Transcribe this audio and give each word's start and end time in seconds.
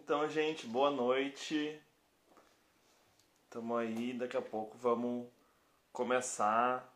Então, 0.00 0.28
gente, 0.28 0.64
boa 0.64 0.92
noite. 0.92 1.76
Tamo 3.50 3.76
aí, 3.76 4.12
daqui 4.12 4.36
a 4.36 4.40
pouco 4.40 4.78
vamos 4.78 5.26
começar 5.92 6.88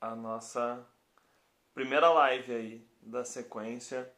a 0.00 0.14
nossa 0.14 0.86
primeira 1.74 2.08
live 2.10 2.54
aí 2.54 2.88
da 3.02 3.24
sequência 3.24 4.08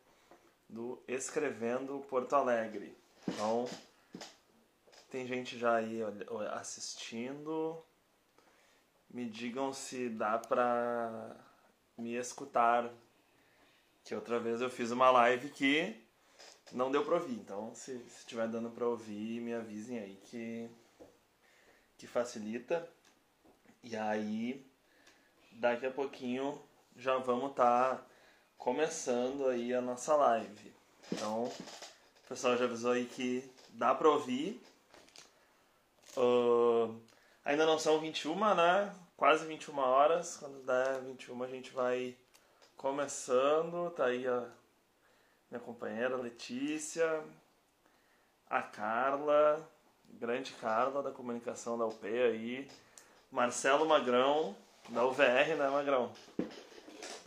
do 0.69 1.03
Escrevendo 1.09 2.05
Porto 2.11 2.37
Alegre. 2.37 2.95
Então, 3.27 3.65
tem 5.11 5.27
gente 5.27 5.59
já 5.59 5.77
aí 5.77 6.01
assistindo. 6.53 7.83
Me 9.09 9.25
digam 9.25 9.73
se 9.73 10.11
dá 10.11 10.39
pra 10.39 11.35
me 11.97 12.15
escutar. 12.15 12.91
Que 14.05 14.15
outra 14.15 14.39
vez 14.39 14.61
eu 14.61 14.69
fiz 14.69 14.91
uma 14.91 15.11
live 15.11 15.49
que 15.49 16.06
não 16.73 16.91
deu 16.91 17.05
pra 17.05 17.15
ouvir. 17.15 17.35
Então, 17.35 17.75
se 17.75 17.93
estiver 18.07 18.49
dando 18.49 18.71
pra 18.71 18.87
ouvir, 18.87 19.41
me 19.41 19.55
avisem 19.55 19.99
aí 19.99 20.17
que, 20.25 20.69
que 21.97 22.07
facilita. 22.07 22.89
E 23.83 23.97
aí, 23.97 24.67
daqui 25.53 25.87
a 25.87 25.91
pouquinho 25.91 26.61
já 26.97 27.19
vamos 27.19 27.51
estar 27.51 27.97
tá 27.97 28.07
começando 28.59 29.47
aí 29.47 29.73
a 29.73 29.81
nossa 29.81 30.15
live. 30.17 30.75
Então, 31.13 31.45
o 31.45 32.29
pessoal 32.29 32.57
já 32.57 32.65
avisou 32.65 32.93
aí 32.93 33.07
que 33.07 33.49
dá 33.71 33.95
pra 33.95 34.09
ouvir. 34.11 34.61
Uh, 36.17 36.99
ainda 37.45 37.67
não 37.67 37.79
são 37.79 38.01
21, 38.01 38.55
né? 38.55 38.95
Quase 39.17 39.47
21 39.47 39.79
horas. 39.79 40.37
Quando 40.37 40.65
der 40.65 41.01
21 41.03 41.43
a 41.43 41.47
gente 41.47 41.71
vai 41.71 42.17
começando. 42.77 43.91
Tá 43.91 44.07
aí 44.07 44.27
a 44.27 44.49
minha 45.51 45.61
companheira 45.61 46.17
Letícia, 46.17 47.23
a 48.49 48.63
Carla, 48.63 49.69
grande 50.15 50.53
Carla 50.53 51.03
da 51.03 51.11
comunicação 51.11 51.77
da 51.79 51.87
UP 51.87 52.07
aí, 52.07 52.69
Marcelo 53.31 53.87
Magrão, 53.87 54.57
da 54.89 55.05
UVR, 55.05 55.57
né, 55.57 55.69
Magrão? 55.69 56.13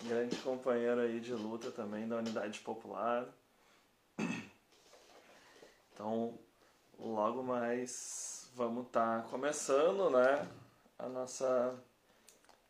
Grande 0.04 0.36
companheiro 0.38 1.02
aí 1.02 1.20
de 1.20 1.34
luta 1.34 1.72
também 1.72 2.08
da 2.08 2.18
Unidade 2.18 2.60
Popular. 2.60 3.26
Então, 5.94 6.40
logo 6.98 7.44
mais 7.44 8.50
vamos 8.56 8.88
estar 8.88 9.22
tá 9.22 9.30
começando, 9.30 10.10
né, 10.10 10.48
a 10.98 11.08
nossa 11.08 11.78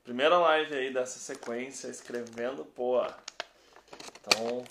primeira 0.03 0.37
live 0.39 0.75
aí 0.75 0.93
dessa 0.93 1.19
sequência, 1.19 1.87
escrevendo 1.87 2.65
poa. 2.65 3.15
Então, 4.19 4.65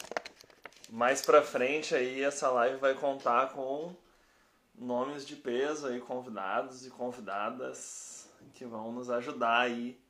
mais 0.89 1.21
pra 1.23 1.43
frente 1.43 1.95
aí 1.95 2.23
essa 2.23 2.51
live 2.51 2.79
vai 2.79 2.95
contar 2.95 3.53
com 3.53 3.95
nomes 4.75 5.27
de 5.27 5.37
peso 5.37 5.89
aí, 5.89 6.01
convidados 6.01 6.87
e 6.87 6.91
convidadas 6.91 8.29
que 8.55 8.65
vão 8.65 8.93
nos 8.93 9.11
ajudar 9.11 9.61
aí 9.61 10.01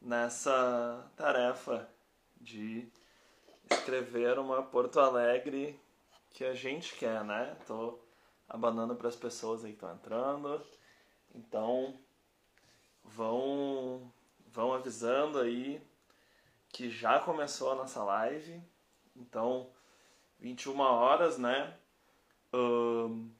nessa 0.00 1.10
tarefa 1.16 1.88
de 2.40 2.88
escrever 3.70 4.38
uma 4.38 4.62
Porto 4.62 5.00
Alegre 5.00 5.78
que 6.30 6.44
a 6.44 6.54
gente 6.54 6.94
quer, 6.96 7.24
né? 7.24 7.56
Tô 7.66 7.98
abanando 8.48 8.94
para 8.94 9.08
as 9.08 9.16
pessoas 9.16 9.64
aí 9.64 9.70
que 9.70 9.76
estão 9.76 9.94
entrando. 9.94 10.64
Então, 11.34 11.98
vão 13.02 14.12
vão 14.46 14.72
avisando 14.72 15.40
aí 15.40 15.82
que 16.68 16.88
já 16.88 17.18
começou 17.18 17.72
a 17.72 17.74
nossa 17.74 18.02
live. 18.04 18.62
Então, 19.16 19.70
21 20.44 20.78
horas, 20.78 21.38
né? 21.38 21.72
Um, 22.52 23.30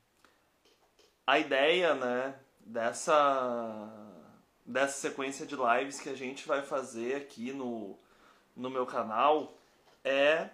a 1.26 1.38
ideia, 1.38 1.94
né, 1.94 2.34
dessa, 2.60 4.16
dessa 4.64 4.94
sequência 5.00 5.44
de 5.44 5.54
lives 5.54 6.00
que 6.00 6.08
a 6.08 6.16
gente 6.16 6.48
vai 6.48 6.62
fazer 6.62 7.16
aqui 7.16 7.52
no, 7.52 7.98
no 8.56 8.70
meu 8.70 8.86
canal 8.86 9.54
é 10.02 10.48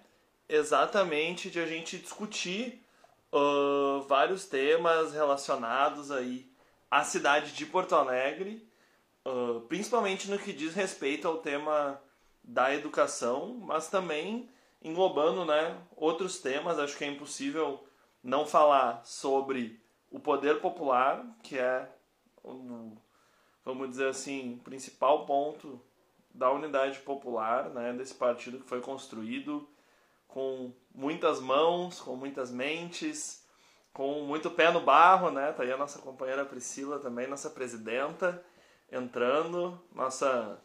exatamente 0.49 1.51
de 1.51 1.61
a 1.61 1.67
gente 1.67 1.99
discutir 1.99 2.85
uh, 3.33 4.03
vários 4.09 4.45
temas 4.45 5.13
relacionados 5.13 6.11
aí 6.11 6.51
à 6.91 7.05
cidade 7.05 7.53
de 7.53 7.65
Porto 7.65 7.95
Alegre, 7.95 8.69
uh, 9.25 9.61
principalmente 9.69 10.29
no 10.29 10.37
que 10.37 10.53
diz 10.53 10.75
respeito 10.75 11.29
ao 11.29 11.39
tema 11.39 12.03
da 12.43 12.75
educação, 12.75 13.55
mas 13.55 13.89
também 13.89 14.49
englobando 14.83 15.45
né, 15.45 15.77
outros 15.97 16.39
temas. 16.39 16.79
Acho 16.79 16.97
que 16.97 17.05
é 17.05 17.09
impossível 17.09 17.85
não 18.23 18.47
falar 18.47 19.05
sobre 19.05 19.81
o 20.11 20.19
poder 20.19 20.61
popular, 20.61 21.25
que 21.43 21.59
é, 21.59 21.89
vamos 23.65 23.91
dizer 23.91 24.09
assim, 24.09 24.55
o 24.55 24.65
principal 24.65 25.25
ponto 25.27 25.81
da 26.33 26.51
unidade 26.51 26.99
popular, 27.01 27.71
né, 27.71 27.93
desse 27.93 28.15
partido 28.15 28.59
que 28.59 28.69
foi 28.69 28.81
construído 28.81 29.69
com 30.27 30.73
muitas 30.95 31.41
mãos, 31.41 32.01
com 32.01 32.15
muitas 32.15 32.51
mentes, 32.51 33.45
com 33.93 34.23
muito 34.23 34.51
pé 34.51 34.71
no 34.71 34.81
barro, 34.81 35.31
né? 35.31 35.53
Tá 35.53 35.65
aí 35.65 35.73
a 35.73 35.77
nossa 35.77 35.99
companheira 35.99 36.45
Priscila 36.45 36.99
também, 37.01 37.27
nossa 37.27 37.51
presidenta, 37.51 38.43
entrando, 38.91 39.81
nossa 39.93 40.61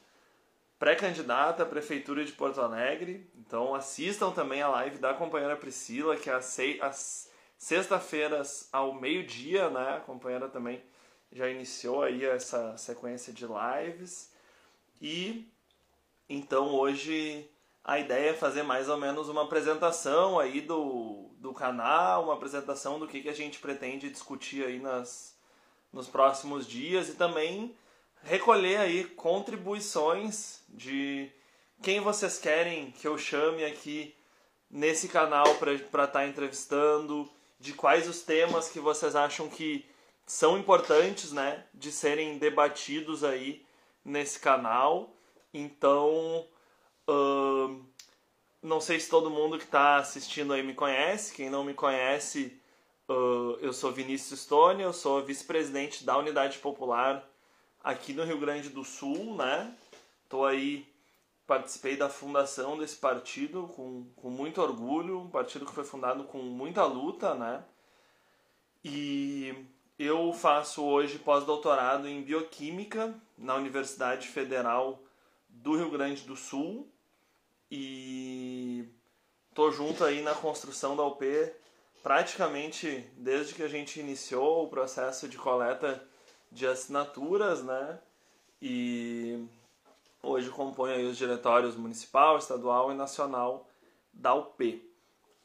pré-candidata 0.77 1.63
à 1.63 1.65
Prefeitura 1.65 2.23
de 2.23 2.31
Porto 2.31 2.61
Alegre. 2.61 3.29
Então 3.35 3.73
assistam 3.73 4.31
também 4.31 4.61
a 4.61 4.67
live 4.67 4.97
da 4.97 5.13
companheira 5.13 5.55
Priscila, 5.55 6.17
que 6.17 6.29
é 6.29 6.33
às 6.33 7.29
sexta-feiras 7.57 8.69
ao 8.71 8.93
meio-dia, 8.93 9.69
né? 9.69 9.97
A 9.97 9.99
companheira 9.99 10.47
também 10.49 10.83
já 11.31 11.49
iniciou 11.49 12.03
aí 12.03 12.23
essa 12.25 12.77
sequência 12.77 13.33
de 13.33 13.45
lives. 13.45 14.31
E 15.01 15.51
então 16.29 16.73
hoje 16.73 17.49
a 17.83 17.99
ideia 17.99 18.31
é 18.31 18.33
fazer 18.33 18.63
mais 18.63 18.89
ou 18.89 18.97
menos 18.97 19.29
uma 19.29 19.43
apresentação 19.43 20.39
aí 20.39 20.59
do, 20.59 21.29
do 21.37 21.53
canal, 21.53 22.23
uma 22.23 22.33
apresentação 22.33 22.99
do 22.99 23.07
que, 23.07 23.21
que 23.21 23.29
a 23.29 23.33
gente 23.33 23.59
pretende 23.59 24.09
discutir 24.09 24.65
aí 24.65 24.79
nas, 24.79 25.37
nos 25.93 26.07
próximos 26.07 26.65
dias 26.67 27.09
e 27.09 27.13
também 27.13 27.75
recolher 28.25 28.77
aí 28.77 29.05
contribuições 29.05 30.59
de 30.67 31.31
quem 31.81 31.99
vocês 31.99 32.37
querem 32.37 32.91
que 32.91 33.07
eu 33.07 33.17
chame 33.17 33.63
aqui 33.63 34.15
nesse 34.69 35.07
canal 35.07 35.55
para 35.55 35.73
estar 35.73 36.07
tá 36.07 36.27
entrevistando, 36.27 37.29
de 37.59 37.73
quais 37.73 38.09
os 38.09 38.23
temas 38.23 38.67
que 38.69 38.79
vocês 38.79 39.15
acham 39.15 39.47
que 39.47 39.85
são 40.25 40.57
importantes, 40.57 41.31
né, 41.31 41.63
de 41.73 41.91
serem 41.91 42.37
debatidos 42.39 43.23
aí 43.23 43.63
nesse 44.03 44.39
canal. 44.39 45.15
Então, 45.53 46.45
não 48.61 48.81
sei 48.81 48.99
se 48.99 49.09
todo 49.09 49.29
mundo 49.29 49.57
que 49.57 49.65
está 49.65 49.97
assistindo 49.97 50.51
aí 50.51 50.63
me 50.63 50.73
conhece. 50.73 51.33
Quem 51.33 51.49
não 51.49 51.63
me 51.63 51.75
conhece, 51.75 52.59
uh, 53.07 53.57
eu 53.61 53.71
sou 53.71 53.91
Vinícius 53.91 54.41
Stone, 54.41 54.81
eu 54.81 54.91
sou 54.91 55.23
vice-presidente 55.23 56.03
da 56.03 56.17
Unidade 56.17 56.57
Popular 56.57 57.23
aqui 57.85 58.13
no 58.13 58.23
Rio 58.23 58.39
Grande 58.39 58.69
do 58.69 58.83
Sul, 58.83 59.35
né? 59.35 59.71
Tô 60.27 60.43
aí, 60.43 60.87
participei 61.45 61.95
da 61.95 62.09
fundação 62.09 62.79
desse 62.79 62.95
partido 62.95 63.67
com, 63.75 64.07
com 64.15 64.31
muito 64.31 64.59
orgulho, 64.59 65.19
um 65.19 65.29
partido 65.29 65.67
que 65.67 65.71
foi 65.71 65.83
fundado 65.83 66.23
com 66.23 66.39
muita 66.39 66.83
luta, 66.83 67.35
né? 67.35 67.63
E 68.83 69.53
eu 69.99 70.33
faço 70.33 70.83
hoje 70.83 71.19
pós-doutorado 71.19 72.07
em 72.07 72.23
Bioquímica 72.23 73.13
na 73.37 73.53
Universidade 73.53 74.27
Federal 74.27 74.99
do 75.47 75.77
Rio 75.77 75.91
Grande 75.91 76.23
do 76.23 76.35
Sul 76.35 76.89
e 77.69 78.89
tô 79.53 79.71
junto 79.71 80.03
aí 80.03 80.23
na 80.23 80.33
construção 80.33 80.95
da 80.95 81.03
UP 81.03 81.23
praticamente 82.01 83.07
desde 83.15 83.53
que 83.53 83.63
a 83.63 83.67
gente 83.67 83.99
iniciou 83.99 84.63
o 84.63 84.69
processo 84.69 85.27
de 85.27 85.37
coleta 85.37 86.03
de 86.55 86.65
assinaturas, 86.65 87.61
né? 87.61 87.99
E 88.61 89.45
hoje 90.23 90.49
compõe 90.49 91.05
os 91.05 91.17
diretórios 91.17 91.75
municipal, 91.75 92.37
estadual 92.37 92.93
e 92.93 92.95
nacional 92.95 93.67
da 94.13 94.33
UP. 94.33 94.81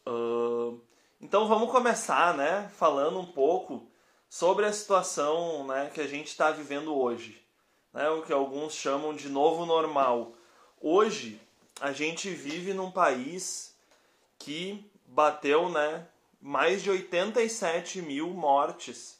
Uh, 0.06 0.80
então 1.20 1.48
vamos 1.48 1.68
começar, 1.72 2.36
né? 2.36 2.70
Falando 2.76 3.18
um 3.18 3.26
pouco 3.26 3.90
sobre 4.28 4.64
a 4.64 4.72
situação, 4.72 5.66
né, 5.66 5.90
que 5.92 6.00
a 6.00 6.06
gente 6.06 6.28
está 6.28 6.52
vivendo 6.52 6.96
hoje, 6.96 7.44
né? 7.92 8.08
O 8.10 8.22
que 8.22 8.32
alguns 8.32 8.72
chamam 8.72 9.12
de 9.12 9.28
novo 9.28 9.66
normal. 9.66 10.34
Hoje 10.80 11.40
a 11.80 11.90
gente 11.90 12.30
vive 12.30 12.72
num 12.72 12.92
país 12.92 13.76
que 14.38 14.88
bateu, 15.04 15.68
né, 15.68 16.06
mais 16.40 16.84
de 16.84 16.90
87 16.90 18.00
mil 18.00 18.28
mortes 18.28 19.19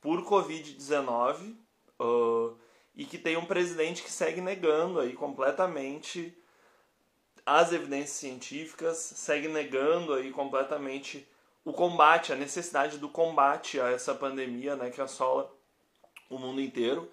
por 0.00 0.24
Covid-19 0.24 1.54
uh, 2.00 2.56
e 2.94 3.04
que 3.04 3.18
tem 3.18 3.36
um 3.36 3.44
presidente 3.44 4.02
que 4.02 4.10
segue 4.10 4.40
negando 4.40 5.00
aí 5.00 5.12
completamente 5.12 6.36
as 7.44 7.72
evidências 7.72 8.16
científicas, 8.16 8.96
segue 8.96 9.48
negando 9.48 10.14
aí 10.14 10.30
completamente 10.30 11.26
o 11.64 11.72
combate, 11.72 12.32
a 12.32 12.36
necessidade 12.36 12.98
do 12.98 13.08
combate 13.08 13.80
a 13.80 13.90
essa 13.90 14.14
pandemia 14.14 14.76
né, 14.76 14.90
que 14.90 15.00
assola 15.00 15.52
o 16.28 16.38
mundo 16.38 16.60
inteiro. 16.60 17.10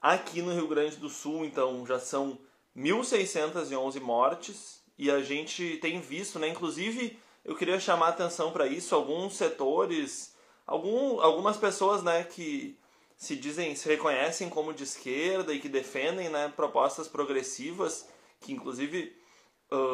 Aqui 0.00 0.42
no 0.42 0.52
Rio 0.52 0.68
Grande 0.68 0.96
do 0.96 1.08
Sul, 1.08 1.44
então, 1.44 1.86
já 1.86 1.98
são 1.98 2.38
1.611 2.76 4.00
mortes 4.00 4.82
e 4.98 5.10
a 5.10 5.22
gente 5.22 5.78
tem 5.78 6.00
visto, 6.00 6.38
né, 6.38 6.48
inclusive 6.48 7.18
eu 7.44 7.54
queria 7.54 7.78
chamar 7.78 8.08
atenção 8.08 8.52
para 8.52 8.66
isso, 8.66 8.94
alguns 8.94 9.36
setores, 9.36 10.33
algum, 10.66 11.20
algumas 11.20 11.56
pessoas 11.56 12.02
né, 12.02 12.24
que 12.24 12.78
se 13.16 13.36
dizem, 13.36 13.74
se 13.74 13.88
reconhecem 13.88 14.48
como 14.48 14.74
de 14.74 14.84
esquerda 14.84 15.52
e 15.52 15.60
que 15.60 15.68
defendem 15.68 16.28
né, 16.28 16.52
propostas 16.54 17.08
progressivas, 17.08 18.08
que 18.40 18.52
inclusive 18.52 19.16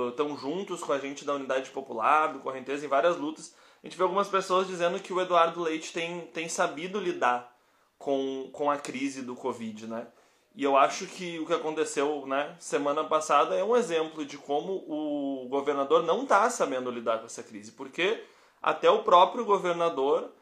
estão 0.08 0.32
uh, 0.32 0.36
juntos 0.36 0.82
com 0.82 0.92
a 0.92 0.98
gente 0.98 1.24
da 1.24 1.34
Unidade 1.34 1.70
Popular, 1.70 2.32
do 2.32 2.40
Correnteza, 2.40 2.84
em 2.84 2.88
várias 2.88 3.16
lutas. 3.16 3.54
A 3.82 3.86
gente 3.86 3.96
vê 3.96 4.02
algumas 4.02 4.28
pessoas 4.28 4.66
dizendo 4.66 5.00
que 5.00 5.12
o 5.12 5.20
Eduardo 5.20 5.62
Leite 5.62 5.92
tem, 5.92 6.26
tem 6.26 6.48
sabido 6.48 7.00
lidar 7.00 7.56
com, 7.98 8.50
com 8.52 8.70
a 8.70 8.76
crise 8.76 9.22
do 9.22 9.34
Covid, 9.34 9.86
né? 9.86 10.06
E 10.54 10.64
eu 10.64 10.76
acho 10.76 11.06
que 11.06 11.38
o 11.38 11.46
que 11.46 11.52
aconteceu 11.52 12.26
né, 12.26 12.56
semana 12.58 13.04
passada 13.04 13.54
é 13.54 13.62
um 13.62 13.76
exemplo 13.76 14.24
de 14.24 14.36
como 14.36 14.84
o 14.88 15.46
governador 15.48 16.02
não 16.02 16.24
está 16.24 16.50
sabendo 16.50 16.90
lidar 16.90 17.18
com 17.18 17.26
essa 17.26 17.42
crise, 17.42 17.70
porque 17.72 18.24
até 18.60 18.90
o 18.90 19.04
próprio 19.04 19.44
governador 19.44 20.32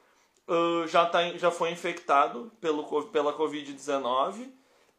uh, 0.48 0.86
já, 0.88 1.06
tá, 1.06 1.22
já 1.36 1.50
foi 1.50 1.70
infectado 1.70 2.50
pelo, 2.60 3.04
pela 3.04 3.32
Covid-19, 3.32 4.48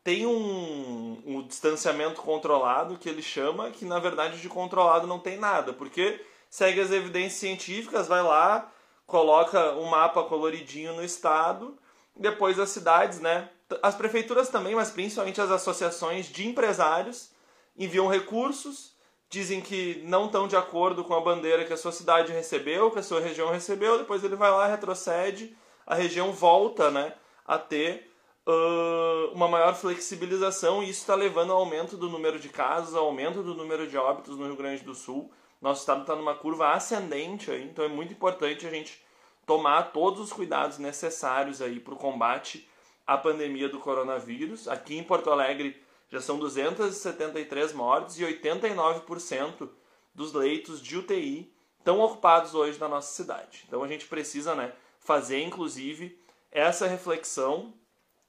tem 0.03 0.25
um, 0.25 1.21
um 1.25 1.47
distanciamento 1.47 2.21
controlado 2.21 2.97
que 2.97 3.09
ele 3.09 3.21
chama, 3.21 3.69
que 3.71 3.85
na 3.85 3.99
verdade 3.99 4.39
de 4.39 4.47
controlado 4.47 5.05
não 5.05 5.19
tem 5.19 5.37
nada, 5.37 5.73
porque 5.73 6.23
segue 6.49 6.79
as 6.79 6.91
evidências 6.91 7.39
científicas, 7.39 8.07
vai 8.07 8.23
lá, 8.23 8.71
coloca 9.05 9.73
um 9.73 9.85
mapa 9.85 10.23
coloridinho 10.23 10.95
no 10.95 11.03
estado, 11.03 11.77
depois 12.15 12.59
as 12.59 12.69
cidades, 12.69 13.19
né? 13.19 13.49
As 13.83 13.95
prefeituras 13.95 14.49
também, 14.49 14.73
mas 14.73 14.89
principalmente 14.89 15.41
as 15.41 15.51
associações 15.51 16.27
de 16.27 16.47
empresários 16.47 17.31
enviam 17.77 18.07
recursos, 18.07 18.95
dizem 19.29 19.61
que 19.61 20.01
não 20.05 20.25
estão 20.25 20.47
de 20.47 20.55
acordo 20.55 21.03
com 21.03 21.13
a 21.13 21.21
bandeira 21.21 21.63
que 21.63 21.73
a 21.73 21.77
sua 21.77 21.91
cidade 21.91 22.33
recebeu, 22.33 22.89
que 22.89 22.99
a 22.99 23.03
sua 23.03 23.21
região 23.21 23.51
recebeu, 23.51 23.97
depois 23.97 24.23
ele 24.23 24.35
vai 24.35 24.49
lá, 24.49 24.65
retrocede, 24.67 25.55
a 25.85 25.93
região 25.93 26.33
volta 26.33 26.89
né, 26.89 27.13
a 27.45 27.57
ter 27.57 28.11
uh, 28.47 29.31
uma 29.33 29.47
maior 29.47 29.75
flexibilização 29.75 30.81
e 30.81 30.89
isso 30.89 31.01
está 31.01 31.13
levando 31.13 31.51
ao 31.51 31.59
aumento 31.59 31.95
do 31.95 32.09
número 32.09 32.39
de 32.39 32.49
casos, 32.49 32.95
ao 32.95 33.05
aumento 33.05 33.43
do 33.43 33.53
número 33.53 33.87
de 33.87 33.97
óbitos 33.97 34.35
no 34.35 34.45
Rio 34.45 34.55
Grande 34.55 34.83
do 34.83 34.95
Sul. 34.95 35.31
Nosso 35.61 35.81
estado 35.81 36.01
está 36.01 36.15
numa 36.15 36.35
curva 36.35 36.73
ascendente, 36.73 37.51
aí, 37.51 37.63
então 37.63 37.85
é 37.85 37.87
muito 37.87 38.13
importante 38.13 38.65
a 38.65 38.69
gente 38.69 39.03
tomar 39.45 39.91
todos 39.91 40.19
os 40.21 40.33
cuidados 40.33 40.77
necessários 40.77 41.61
aí 41.61 41.79
para 41.79 41.93
o 41.93 41.97
combate 41.97 42.67
à 43.05 43.17
pandemia 43.17 43.67
do 43.67 43.79
coronavírus. 43.79 44.67
Aqui 44.67 44.97
em 44.97 45.03
Porto 45.03 45.29
Alegre 45.29 45.75
já 46.09 46.19
são 46.19 46.39
273 46.39 47.73
mortes 47.73 48.17
e 48.17 48.23
89% 48.23 49.69
dos 50.13 50.33
leitos 50.33 50.81
de 50.81 50.97
UTI 50.97 51.53
estão 51.77 51.99
ocupados 52.01 52.53
hoje 52.53 52.79
na 52.79 52.87
nossa 52.87 53.13
cidade. 53.13 53.63
Então 53.67 53.83
a 53.83 53.87
gente 53.87 54.05
precisa 54.05 54.55
né, 54.55 54.73
fazer, 54.99 55.41
inclusive, 55.41 56.19
essa 56.51 56.87
reflexão. 56.87 57.73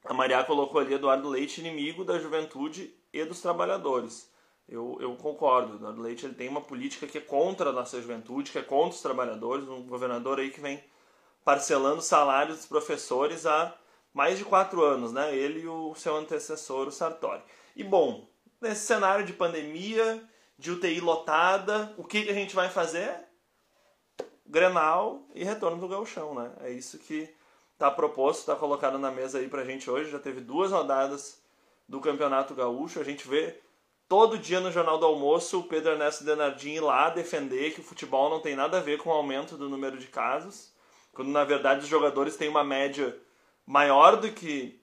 A 0.05 0.15
Maria 0.15 0.45
colocou 0.45 0.81
ali 0.81 0.95
Eduardo 0.95 1.29
Leite, 1.29 1.61
inimigo 1.61 2.05
da 2.05 2.19
juventude 2.19 2.95
e 3.13 3.25
dos 3.25 3.41
trabalhadores. 3.41 4.31
Eu, 4.69 4.97
eu 5.01 5.17
concordo. 5.17 5.77
Eduardo 5.77 6.01
Leite 6.01 6.27
ele 6.27 6.35
tem 6.35 6.49
uma 6.49 6.61
política 6.61 7.07
que 7.07 7.19
é 7.19 7.21
contra 7.21 7.71
a 7.71 7.73
nossa 7.73 8.01
juventude, 8.01 8.53
que 8.53 8.59
é 8.59 8.63
contra 8.63 8.95
os 8.95 9.03
trabalhadores. 9.03 9.69
Um 9.69 9.83
governador 9.83 10.39
aí 10.39 10.51
que 10.51 10.61
vem 10.61 10.83
parcelando 11.45 12.03
salários 12.03 12.59
dos 12.59 12.67
professores 12.67 13.47
há 13.47 13.75
mais 14.13 14.39
de 14.39 14.45
quatro 14.45 14.83
anos, 14.85 15.13
né? 15.13 15.35
Ele 15.35 15.61
e 15.61 15.69
o 15.69 15.95
seu 15.95 16.17
antecessor, 16.17 16.87
o 16.87 16.93
Sartori. 16.93 17.43
E 17.81 17.83
bom, 17.83 18.29
nesse 18.61 18.87
cenário 18.87 19.25
de 19.25 19.33
pandemia, 19.33 20.23
de 20.59 20.71
UTI 20.71 21.01
lotada, 21.01 21.95
o 21.97 22.05
que, 22.05 22.29
a 22.29 22.35
gente 22.35 22.55
vai 22.55 22.69
fazer? 22.69 23.11
Grenal 24.45 25.23
e 25.35 25.43
retorno 25.45 25.81
do 25.81 25.89
gauchão, 25.89 26.35
né? 26.35 26.53
É 26.61 26.71
isso 26.71 26.99
que 26.99 27.35
está 27.73 27.91
proposto, 27.91 28.41
está 28.41 28.55
colocado 28.55 28.99
na 28.99 29.11
mesa 29.11 29.39
aí 29.39 29.49
pra 29.49 29.65
gente 29.65 29.91
hoje. 29.91 30.11
Já 30.11 30.19
teve 30.19 30.43
duas 30.43 30.73
rodadas 30.73 31.41
do 31.89 32.03
Campeonato 32.03 32.55
Gaúcho. 32.55 33.01
A 33.01 33.03
gente 33.03 33.27
vê 33.27 33.59
todo 34.07 34.37
dia 34.37 34.61
no 34.61 34.71
Jornal 34.71 34.99
do 34.99 35.07
Almoço 35.07 35.61
o 35.61 35.65
Pedro 35.65 35.93
Ernesto 35.93 36.23
Denardim 36.23 36.73
ir 36.73 36.81
lá 36.81 37.09
defender 37.09 37.73
que 37.73 37.81
o 37.81 37.85
futebol 37.85 38.29
não 38.29 38.41
tem 38.41 38.55
nada 38.55 38.77
a 38.77 38.83
ver 38.83 38.99
com 38.99 39.09
o 39.09 39.15
aumento 39.15 39.57
do 39.57 39.71
número 39.71 39.97
de 39.97 40.09
casos, 40.09 40.71
quando 41.15 41.31
na 41.31 41.45
verdade 41.45 41.81
os 41.81 41.89
jogadores 41.89 42.37
têm 42.37 42.51
uma 42.51 42.63
média 42.63 43.19
maior 43.65 44.17
do 44.17 44.31
que 44.31 44.80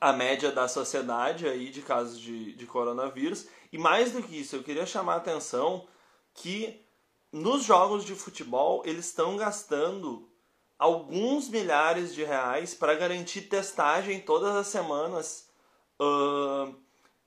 a 0.00 0.12
média 0.12 0.50
da 0.50 0.68
sociedade 0.68 1.46
aí 1.46 1.70
de 1.70 1.82
casos 1.82 2.18
de, 2.18 2.54
de 2.54 2.66
coronavírus. 2.66 3.46
E 3.72 3.78
mais 3.78 4.12
do 4.12 4.22
que 4.22 4.40
isso, 4.40 4.56
eu 4.56 4.62
queria 4.62 4.86
chamar 4.86 5.14
a 5.14 5.16
atenção 5.16 5.86
que 6.34 6.84
nos 7.32 7.64
jogos 7.64 8.04
de 8.04 8.14
futebol 8.14 8.82
eles 8.84 9.06
estão 9.06 9.36
gastando 9.36 10.28
alguns 10.78 11.48
milhares 11.48 12.14
de 12.14 12.24
reais 12.24 12.74
para 12.74 12.94
garantir 12.94 13.42
testagem 13.42 14.20
todas 14.20 14.54
as 14.56 14.66
semanas 14.66 15.48
uh, 16.00 16.74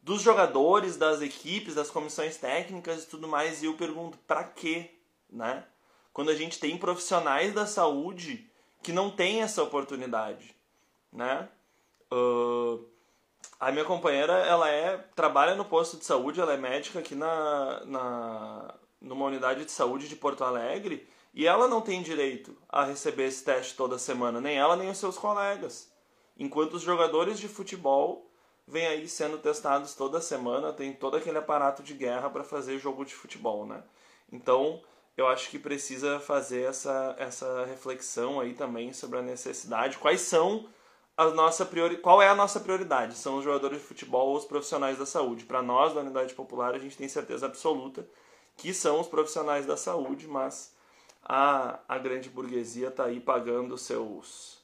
dos 0.01 0.21
jogadores, 0.21 0.97
das 0.97 1.21
equipes, 1.21 1.73
das 1.73 1.89
comissões 1.89 2.37
técnicas 2.37 3.03
e 3.03 3.07
tudo 3.07 3.27
mais. 3.27 3.63
E 3.63 3.65
eu 3.65 3.75
pergunto, 3.75 4.17
para 4.27 4.43
quê? 4.43 4.91
Né? 5.29 5.65
Quando 6.13 6.29
a 6.29 6.35
gente 6.35 6.59
tem 6.59 6.77
profissionais 6.77 7.53
da 7.53 7.65
saúde 7.65 8.49
que 8.83 8.91
não 8.91 9.09
têm 9.09 9.41
essa 9.41 9.63
oportunidade. 9.63 10.55
Né? 11.11 11.49
Uh, 12.11 12.85
a 13.59 13.71
minha 13.71 13.85
companheira, 13.85 14.33
ela 14.33 14.69
é 14.69 14.97
trabalha 15.15 15.55
no 15.55 15.65
posto 15.65 15.97
de 15.97 16.05
saúde, 16.05 16.39
ela 16.39 16.53
é 16.53 16.57
médica 16.57 16.99
aqui 16.99 17.15
na, 17.15 17.85
na 17.85 18.75
numa 19.01 19.25
unidade 19.25 19.65
de 19.65 19.71
saúde 19.71 20.07
de 20.07 20.15
Porto 20.15 20.43
Alegre 20.43 21.07
e 21.33 21.45
ela 21.45 21.67
não 21.67 21.81
tem 21.81 22.01
direito 22.01 22.57
a 22.69 22.83
receber 22.83 23.27
esse 23.27 23.43
teste 23.43 23.75
toda 23.75 23.99
semana, 23.99 24.41
nem 24.41 24.57
ela 24.57 24.75
nem 24.75 24.89
os 24.89 24.97
seus 24.97 25.17
colegas. 25.17 25.91
Enquanto 26.37 26.75
os 26.75 26.81
jogadores 26.81 27.39
de 27.39 27.47
futebol 27.47 28.29
vêm 28.67 28.87
aí 28.87 29.07
sendo 29.07 29.37
testados 29.37 29.93
toda 29.93 30.21
semana, 30.21 30.73
tem 30.73 30.93
todo 30.93 31.17
aquele 31.17 31.37
aparato 31.37 31.83
de 31.83 31.93
guerra 31.93 32.29
para 32.29 32.43
fazer 32.43 32.79
jogo 32.79 33.05
de 33.05 33.13
futebol, 33.13 33.65
né? 33.65 33.83
Então, 34.31 34.81
eu 35.15 35.27
acho 35.27 35.49
que 35.49 35.59
precisa 35.59 36.19
fazer 36.19 36.63
essa, 36.63 37.15
essa 37.19 37.65
reflexão 37.65 38.39
aí 38.39 38.53
também 38.53 38.91
sobre 38.91 39.19
a 39.19 39.21
necessidade, 39.21 39.97
quais 39.97 40.21
são 40.21 40.67
a 41.17 41.29
nossa 41.29 41.65
priori... 41.65 41.97
qual 41.97 42.21
é 42.21 42.27
a 42.27 42.35
nossa 42.35 42.59
prioridade? 42.59 43.15
São 43.15 43.37
os 43.37 43.43
jogadores 43.43 43.79
de 43.79 43.83
futebol 43.83 44.29
ou 44.29 44.37
os 44.37 44.45
profissionais 44.45 44.97
da 44.97 45.05
saúde? 45.05 45.45
Para 45.45 45.61
nós, 45.61 45.93
da 45.93 46.01
Unidade 46.01 46.33
Popular, 46.33 46.73
a 46.73 46.79
gente 46.79 46.97
tem 46.97 47.07
certeza 47.07 47.45
absoluta 47.45 48.05
que 48.57 48.73
são 48.73 48.99
os 48.99 49.07
profissionais 49.07 49.65
da 49.65 49.75
saúde, 49.75 50.27
mas 50.27 50.73
a, 51.23 51.79
a 51.87 51.97
grande 51.97 52.29
burguesia 52.29 52.87
está 52.87 53.05
aí 53.05 53.19
pagando 53.19 53.77
seus, 53.77 54.59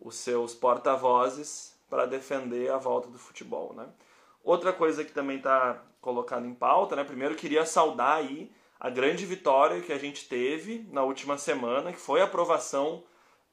os 0.00 0.16
seus 0.16 0.54
porta-vozes 0.54 1.74
para 1.88 2.06
defender 2.06 2.70
a 2.70 2.76
volta 2.76 3.08
do 3.08 3.18
futebol. 3.18 3.72
Né? 3.74 3.86
Outra 4.44 4.72
coisa 4.72 5.04
que 5.04 5.12
também 5.12 5.38
está 5.38 5.82
colocada 6.00 6.46
em 6.46 6.54
pauta, 6.54 6.96
né? 6.96 7.04
primeiro 7.04 7.34
queria 7.34 7.64
saudar 7.64 8.16
aí 8.16 8.50
a 8.80 8.90
grande 8.90 9.24
vitória 9.24 9.80
que 9.80 9.92
a 9.92 9.98
gente 9.98 10.28
teve 10.28 10.86
na 10.90 11.04
última 11.04 11.38
semana, 11.38 11.92
que 11.92 12.00
foi 12.00 12.20
a 12.20 12.24
aprovação 12.24 13.04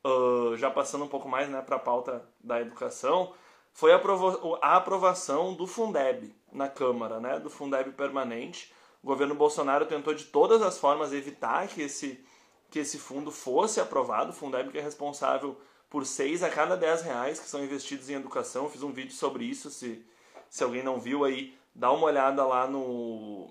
uh, 0.05 0.55
já 0.57 0.69
passando 0.69 1.05
um 1.05 1.07
pouco 1.07 1.27
mais 1.27 1.49
né, 1.49 1.61
para 1.61 1.75
a 1.75 1.79
pauta 1.79 2.23
da 2.39 2.61
educação, 2.61 3.33
foi 3.71 3.93
a, 3.93 4.01
a, 4.61 4.75
aprovação 4.75 5.53
do 5.53 5.65
Fundeb 5.67 6.35
na 6.51 6.67
Câmara, 6.67 7.19
né, 7.19 7.39
do 7.39 7.49
Fundeb 7.49 7.91
permanente. 7.91 8.73
O 9.01 9.07
governo 9.07 9.35
Bolsonaro 9.35 9.85
tentou 9.85 10.13
de 10.13 10.25
todas 10.25 10.61
as 10.61 10.77
formas 10.77 11.13
evitar 11.13 11.67
que 11.67 11.81
esse, 11.81 12.23
que 12.69 12.79
esse 12.79 12.97
fundo 12.97 13.31
fosse 13.31 13.79
aprovado. 13.79 14.31
O 14.31 14.33
Fundeb 14.33 14.71
que 14.71 14.77
é 14.77 14.81
responsável 14.81 15.57
por 15.89 16.05
6 16.05 16.43
a 16.43 16.49
cada 16.49 16.75
10 16.75 17.03
reais 17.03 17.39
que 17.39 17.47
são 17.47 17.63
investidos 17.63 18.09
em 18.09 18.15
educação. 18.15 18.65
Eu 18.65 18.69
fiz 18.69 18.83
um 18.83 18.91
vídeo 18.91 19.13
sobre 19.13 19.45
isso, 19.45 19.69
se, 19.69 20.05
se 20.49 20.63
alguém 20.63 20.83
não 20.83 20.99
viu 20.99 21.23
aí, 21.23 21.57
dá 21.73 21.91
uma 21.91 22.07
olhada 22.07 22.45
lá 22.45 22.67
no, 22.67 23.49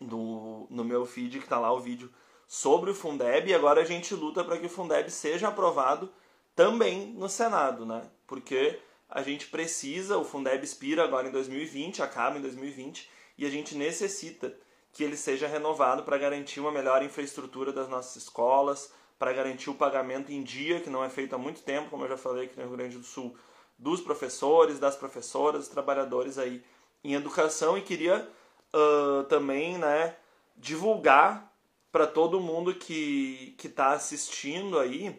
no, 0.00 0.66
no 0.68 0.84
meu 0.84 1.06
feed, 1.06 1.38
que 1.38 1.44
está 1.44 1.58
lá 1.58 1.72
o 1.72 1.80
vídeo 1.80 2.12
sobre 2.46 2.90
o 2.90 2.94
Fundeb 2.94 3.50
e 3.50 3.54
agora 3.54 3.80
a 3.80 3.84
gente 3.84 4.14
luta 4.14 4.44
para 4.44 4.58
que 4.58 4.66
o 4.66 4.70
Fundeb 4.70 5.10
seja 5.10 5.48
aprovado 5.48 6.12
também 6.54 7.08
no 7.08 7.28
Senado, 7.28 7.84
né? 7.84 8.02
Porque 8.26 8.80
a 9.08 9.22
gente 9.22 9.48
precisa, 9.48 10.16
o 10.16 10.24
Fundeb 10.24 10.62
expira 10.64 11.04
agora 11.04 11.28
em 11.28 11.32
2020, 11.32 12.02
acaba 12.02 12.38
em 12.38 12.40
2020, 12.40 13.08
e 13.38 13.46
a 13.46 13.50
gente 13.50 13.74
necessita 13.74 14.56
que 14.92 15.04
ele 15.04 15.16
seja 15.16 15.46
renovado 15.46 16.04
para 16.04 16.16
garantir 16.16 16.60
uma 16.60 16.72
melhor 16.72 17.02
infraestrutura 17.02 17.72
das 17.72 17.88
nossas 17.88 18.16
escolas, 18.16 18.92
para 19.18 19.32
garantir 19.32 19.70
o 19.70 19.74
pagamento 19.74 20.32
em 20.32 20.42
dia, 20.42 20.80
que 20.80 20.90
não 20.90 21.04
é 21.04 21.10
feito 21.10 21.34
há 21.34 21.38
muito 21.38 21.62
tempo, 21.62 21.90
como 21.90 22.04
eu 22.04 22.08
já 22.08 22.16
falei 22.16 22.46
aqui 22.46 22.56
no 22.56 22.66
Rio 22.66 22.76
Grande 22.76 22.98
do 22.98 23.04
Sul, 23.04 23.36
dos 23.78 24.00
professores, 24.00 24.78
das 24.78 24.96
professoras, 24.96 25.62
dos 25.62 25.68
trabalhadores 25.68 26.38
aí 26.38 26.64
em 27.04 27.14
educação 27.14 27.76
e 27.76 27.82
queria 27.82 28.28
uh, 28.74 29.24
também 29.24 29.78
né, 29.78 30.16
divulgar 30.56 31.52
para 31.96 32.06
todo 32.06 32.38
mundo 32.38 32.74
que 32.74 33.56
está 33.64 33.92
assistindo 33.92 34.78
aí 34.78 35.18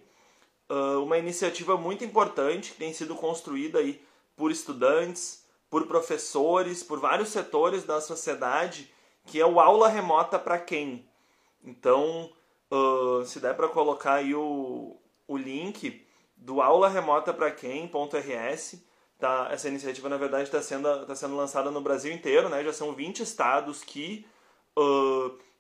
uh, 0.70 1.02
uma 1.04 1.18
iniciativa 1.18 1.76
muito 1.76 2.06
importante 2.06 2.72
que 2.72 2.78
tem 2.78 2.94
sido 2.94 3.16
construída 3.16 3.80
aí 3.80 4.00
por 4.36 4.52
estudantes, 4.52 5.44
por 5.72 5.88
professores, 5.88 6.84
por 6.84 7.00
vários 7.00 7.30
setores 7.30 7.84
da 7.84 8.00
sociedade, 8.00 8.94
que 9.26 9.42
é 9.42 9.46
o 9.46 9.60
aula 9.60 9.88
remota 9.88 10.38
para 10.38 10.60
quem. 10.60 11.10
Então, 11.64 12.32
uh, 12.72 13.26
se 13.26 13.40
der 13.40 13.56
para 13.56 13.70
colocar 13.70 14.14
aí 14.14 14.36
o, 14.36 14.98
o 15.28 15.36
link 15.36 16.06
do 16.36 16.62
aula 16.62 16.90
remota 16.90 17.34
para 17.34 17.50
quem.rs, 17.50 18.84
tá, 19.18 19.48
essa 19.50 19.68
iniciativa 19.68 20.08
na 20.10 20.18
verdade 20.18 20.44
está 20.44 20.62
sendo, 20.62 21.08
tá 21.08 21.16
sendo 21.16 21.36
lançada 21.36 21.72
no 21.72 21.82
Brasil 21.82 22.14
inteiro, 22.14 22.50
né? 22.50 22.64
já 22.64 22.72
são 22.72 22.94
20 22.94 23.24
estados 23.24 23.84
que 23.84 24.28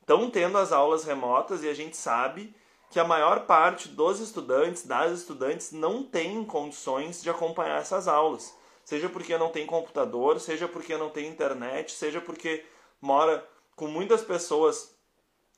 estão 0.08 0.30
tendo 0.30 0.58
as 0.58 0.72
aulas 0.72 1.04
remotas 1.04 1.64
e 1.64 1.68
a 1.68 1.74
gente 1.74 1.98
sabe 1.98 2.56
que 2.90 2.98
a 2.98 3.04
maior 3.04 3.46
parte 3.46 3.90
dos 3.90 4.22
estudantes, 4.22 4.86
das 4.86 5.12
estudantes, 5.12 5.74
não 5.74 6.02
tem 6.02 6.46
condições 6.46 7.22
de 7.22 7.30
acompanhar 7.30 7.82
essas 7.82 8.08
aulas. 8.08 8.56
Seja 8.86 9.10
porque 9.10 9.38
não 9.38 9.50
tem 9.50 9.66
computador, 9.66 10.40
seja 10.40 10.66
porque 10.66 10.96
não 10.96 11.10
tem 11.10 11.28
internet, 11.28 11.92
seja 11.92 12.22
porque 12.22 12.64
mora 13.02 13.46
com 13.76 13.88
muitas 13.88 14.22
pessoas 14.22 14.96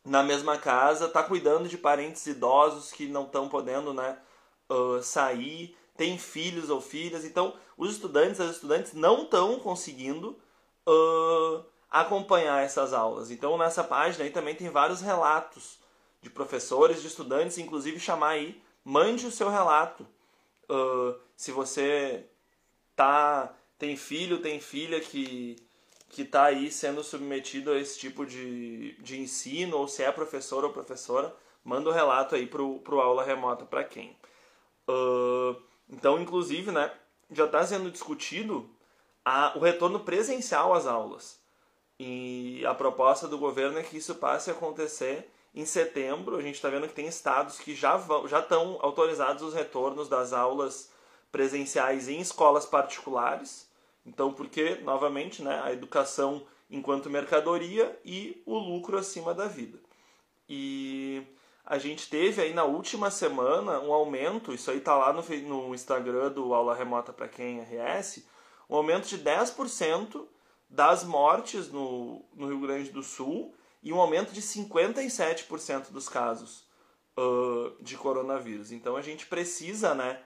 na 0.04 0.24
mesma 0.24 0.58
casa, 0.58 1.06
está 1.06 1.22
cuidando 1.22 1.70
de 1.70 1.78
parentes 1.78 2.26
idosos 2.26 2.92
que 2.92 3.08
não 3.08 3.26
estão 3.26 3.48
podendo 3.48 3.94
né, 3.94 4.18
uh, 4.68 5.04
sair, 5.04 5.78
tem 5.96 6.18
filhos 6.18 6.72
ou 6.72 6.82
filhas. 6.82 7.24
Então, 7.24 7.54
os 7.78 7.92
estudantes, 7.92 8.40
as 8.40 8.56
estudantes 8.56 8.94
não 8.94 9.26
estão 9.26 9.60
conseguindo 9.60 10.40
uh, 10.88 11.64
acompanhar 11.90 12.64
essas 12.64 12.94
aulas. 12.94 13.32
Então, 13.32 13.58
nessa 13.58 13.84
página 13.84 14.24
aí 14.24 14.32
também 14.32 14.56
tem 14.56 14.70
vários 14.70 15.02
relatos 15.02 15.80
de 16.22 16.30
professores, 16.30 17.02
de 17.02 17.08
estudantes, 17.08 17.58
inclusive 17.58 18.00
chamar 18.00 18.30
aí, 18.30 18.62
mande 18.84 19.26
o 19.26 19.32
seu 19.32 19.50
relato. 19.50 20.06
Uh, 20.70 21.20
se 21.36 21.52
você 21.52 22.26
tá 22.96 23.54
tem 23.78 23.96
filho, 23.96 24.42
tem 24.42 24.60
filha 24.60 25.00
que 25.00 25.56
que 26.10 26.24
está 26.24 26.46
aí 26.46 26.72
sendo 26.72 27.04
submetido 27.04 27.72
a 27.72 27.78
esse 27.80 28.00
tipo 28.00 28.26
de, 28.26 28.94
de 29.00 29.20
ensino, 29.20 29.78
ou 29.78 29.88
se 29.88 30.02
é 30.02 30.12
professor 30.12 30.64
ou 30.64 30.74
professora, 30.74 31.34
manda 31.64 31.88
o 31.88 31.92
um 31.92 31.96
relato 31.96 32.34
aí 32.34 32.48
pro, 32.48 32.80
pro 32.80 33.00
aula 33.00 33.24
remota 33.24 33.64
para 33.64 33.84
quem. 33.84 34.18
Uh, 34.88 35.56
então, 35.88 36.20
inclusive, 36.20 36.72
né, 36.72 36.92
já 37.32 37.46
está 37.46 37.64
sendo 37.64 37.92
discutido 37.92 38.68
a, 39.24 39.56
o 39.56 39.60
retorno 39.60 40.00
presencial 40.00 40.74
às 40.74 40.88
aulas. 40.88 41.40
E 42.00 42.66
a 42.66 42.74
proposta 42.74 43.28
do 43.28 43.38
governo 43.38 43.78
é 43.78 43.84
que 43.84 43.98
isso 43.98 44.16
passe 44.16 44.50
a 44.50 44.54
acontecer 44.54 45.30
em 45.54 45.66
setembro. 45.66 46.38
A 46.38 46.42
gente 46.42 46.56
está 46.56 46.70
vendo 46.70 46.88
que 46.88 46.94
tem 46.94 47.08
estados 47.08 47.60
que 47.60 47.76
já 47.76 47.98
vão, 47.98 48.28
já 48.28 48.40
estão 48.40 48.78
autorizados 48.82 49.44
os 49.44 49.54
retornos 49.54 50.08
das 50.08 50.32
aulas 50.32 50.92
presenciais 51.32 52.08
em 52.08 52.22
escolas 52.22 52.66
particulares. 52.66 53.70
Então, 54.06 54.32
porque, 54.32 54.76
novamente, 54.76 55.42
né, 55.42 55.62
a 55.64 55.74
educação 55.74 56.42
enquanto 56.70 57.10
mercadoria 57.10 58.00
e 58.06 58.42
o 58.46 58.58
lucro 58.58 58.98
acima 58.98 59.34
da 59.34 59.48
vida. 59.48 59.78
E 60.48 61.24
a 61.66 61.78
gente 61.78 62.10
teve 62.10 62.42
aí 62.42 62.54
na 62.54 62.64
última 62.64 63.12
semana 63.12 63.80
um 63.80 63.92
aumento, 63.92 64.54
isso 64.54 64.72
aí 64.72 64.78
está 64.78 64.96
lá 64.96 65.12
no, 65.12 65.22
no 65.22 65.76
Instagram 65.76 66.32
do 66.32 66.54
Aula 66.54 66.76
Remota 66.76 67.12
para 67.12 67.28
quem 67.28 67.60
RS, 67.60 68.24
um 68.70 68.76
aumento 68.76 69.08
de 69.08 69.18
10% 69.18 70.26
das 70.70 71.04
mortes 71.04 71.72
no, 71.72 72.24
no 72.34 72.48
Rio 72.48 72.60
Grande 72.60 72.92
do 72.92 73.02
Sul 73.02 73.56
e 73.82 73.92
um 73.92 74.00
aumento 74.00 74.32
de 74.32 74.42
57% 74.42 75.90
dos 75.92 76.08
casos 76.08 76.66
uh, 77.18 77.82
de 77.82 77.98
coronavírus. 77.98 78.72
Então 78.72 78.96
a 78.96 79.02
gente 79.02 79.26
precisa 79.26 79.96
né, 79.96 80.22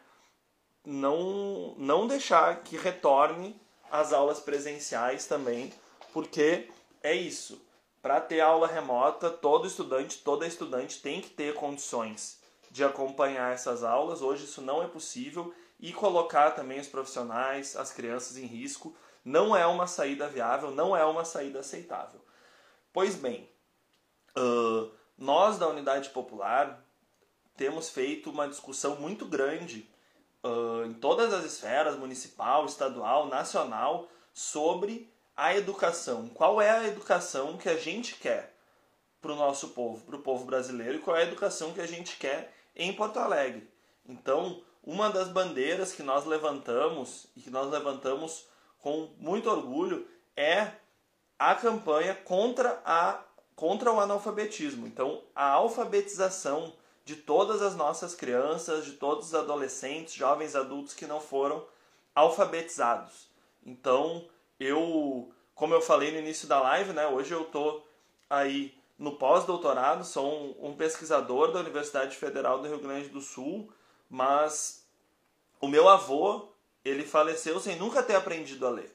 não, 0.85 1.75
não 1.77 2.07
deixar 2.07 2.61
que 2.63 2.75
retorne 2.75 3.59
as 3.91 4.11
aulas 4.11 4.39
presenciais 4.39 5.25
também, 5.25 5.71
porque 6.11 6.69
é 7.01 7.13
isso. 7.13 7.61
Para 8.01 8.19
ter 8.19 8.41
aula 8.41 8.67
remota, 8.67 9.29
todo 9.29 9.65
estudante, 9.65 10.17
toda 10.17 10.45
estudante 10.45 11.01
tem 11.01 11.21
que 11.21 11.29
ter 11.29 11.53
condições 11.53 12.41
de 12.69 12.83
acompanhar 12.83 13.53
essas 13.53 13.83
aulas. 13.83 14.21
Hoje 14.21 14.43
isso 14.43 14.61
não 14.61 14.83
é 14.83 14.87
possível 14.87 15.53
e 15.79 15.93
colocar 15.93 16.51
também 16.51 16.79
os 16.79 16.87
profissionais, 16.87 17.77
as 17.77 17.93
crianças 17.93 18.35
em 18.35 18.45
risco, 18.45 18.95
não 19.23 19.55
é 19.55 19.65
uma 19.65 19.87
saída 19.87 20.27
viável, 20.27 20.71
não 20.71 20.95
é 20.95 21.03
uma 21.05 21.25
saída 21.25 21.59
aceitável. 21.59 22.21
Pois 22.91 23.15
bem, 23.15 23.49
uh, 24.37 24.91
nós 25.17 25.57
da 25.57 25.67
Unidade 25.67 26.09
Popular 26.09 26.83
temos 27.55 27.89
feito 27.89 28.29
uma 28.29 28.47
discussão 28.47 28.95
muito 28.97 29.25
grande 29.25 29.89
uh, 30.43 30.85
em 30.85 30.93
todas 30.93 31.33
as 31.33 31.45
esferas, 31.45 31.97
municipal, 31.97 32.65
estadual, 32.65 33.27
nacional, 33.27 34.07
sobre 34.33 35.11
a 35.35 35.55
educação. 35.55 36.27
Qual 36.29 36.61
é 36.61 36.69
a 36.69 36.87
educação 36.87 37.57
que 37.57 37.69
a 37.69 37.77
gente 37.77 38.15
quer 38.15 38.53
para 39.23 39.31
o 39.31 39.37
nosso 39.37 39.69
povo, 39.69 40.03
para 40.03 40.17
o 40.17 40.21
povo 40.21 40.43
brasileiro, 40.43 40.97
e 40.97 40.99
qual 40.99 41.15
é 41.15 41.21
a 41.21 41.27
educação 41.27 41.73
que 41.73 41.79
a 41.79 41.87
gente 41.87 42.17
quer 42.17 42.53
em 42.75 42.91
Porto 42.91 43.17
Alegre. 43.17 43.65
Então, 44.05 44.61
uma 44.83 45.09
das 45.09 45.29
bandeiras 45.29 45.93
que 45.93 46.03
nós 46.03 46.25
levantamos 46.25 47.27
e 47.33 47.39
que 47.39 47.49
nós 47.49 47.71
levantamos 47.71 48.45
com 48.83 49.09
muito 49.17 49.49
orgulho 49.49 50.05
é 50.35 50.73
a 51.39 51.55
campanha 51.55 52.13
contra, 52.13 52.81
a, 52.85 53.23
contra 53.55 53.89
o 53.91 53.99
analfabetismo. 53.99 54.85
Então, 54.85 55.23
a 55.33 55.51
alfabetização 55.51 56.73
de 57.05 57.15
todas 57.15 57.61
as 57.61 57.77
nossas 57.77 58.13
crianças, 58.13 58.83
de 58.83 58.91
todos 58.93 59.27
os 59.27 59.35
adolescentes, 59.35 60.13
jovens 60.13 60.53
adultos 60.53 60.93
que 60.93 61.07
não 61.07 61.21
foram 61.21 61.65
alfabetizados. 62.13 63.29
Então, 63.65 64.27
eu, 64.59 65.31
como 65.55 65.73
eu 65.73 65.81
falei 65.81 66.11
no 66.11 66.19
início 66.19 66.45
da 66.45 66.59
live, 66.59 66.91
né, 66.91 67.07
hoje 67.07 67.33
eu 67.33 67.45
tô 67.45 67.81
aí 68.29 68.77
no 68.99 69.15
pós-doutorado, 69.15 70.03
sou 70.03 70.29
um, 70.29 70.71
um, 70.71 70.75
pesquisador 70.75 71.53
da 71.53 71.59
Universidade 71.61 72.17
Federal 72.17 72.59
do 72.59 72.67
Rio 72.67 72.79
Grande 72.79 73.07
do 73.07 73.21
Sul, 73.21 73.71
mas 74.09 74.85
o 75.61 75.69
meu 75.69 75.87
avô, 75.87 76.52
ele 76.83 77.03
faleceu 77.03 77.59
sem 77.59 77.75
nunca 77.77 78.03
ter 78.03 78.15
aprendido 78.15 78.65
a 78.67 78.69
ler. 78.69 78.93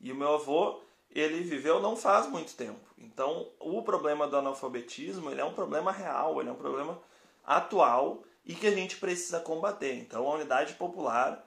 E 0.00 0.12
o 0.12 0.14
meu 0.14 0.34
avô, 0.34 0.80
ele 1.10 1.40
viveu 1.40 1.80
não 1.80 1.96
faz 1.96 2.26
muito 2.28 2.54
tempo. 2.54 2.80
Então, 2.98 3.48
o 3.58 3.82
problema 3.82 4.26
do 4.26 4.36
analfabetismo, 4.36 5.30
ele 5.30 5.40
é 5.40 5.44
um 5.44 5.54
problema 5.54 5.92
real, 5.92 6.40
ele 6.40 6.50
é 6.50 6.52
um 6.52 6.56
problema 6.56 7.00
atual 7.44 8.24
e 8.44 8.54
que 8.54 8.66
a 8.66 8.70
gente 8.70 8.96
precisa 8.96 9.40
combater. 9.40 9.94
Então 9.94 10.26
a 10.26 10.34
Unidade 10.34 10.74
Popular 10.74 11.44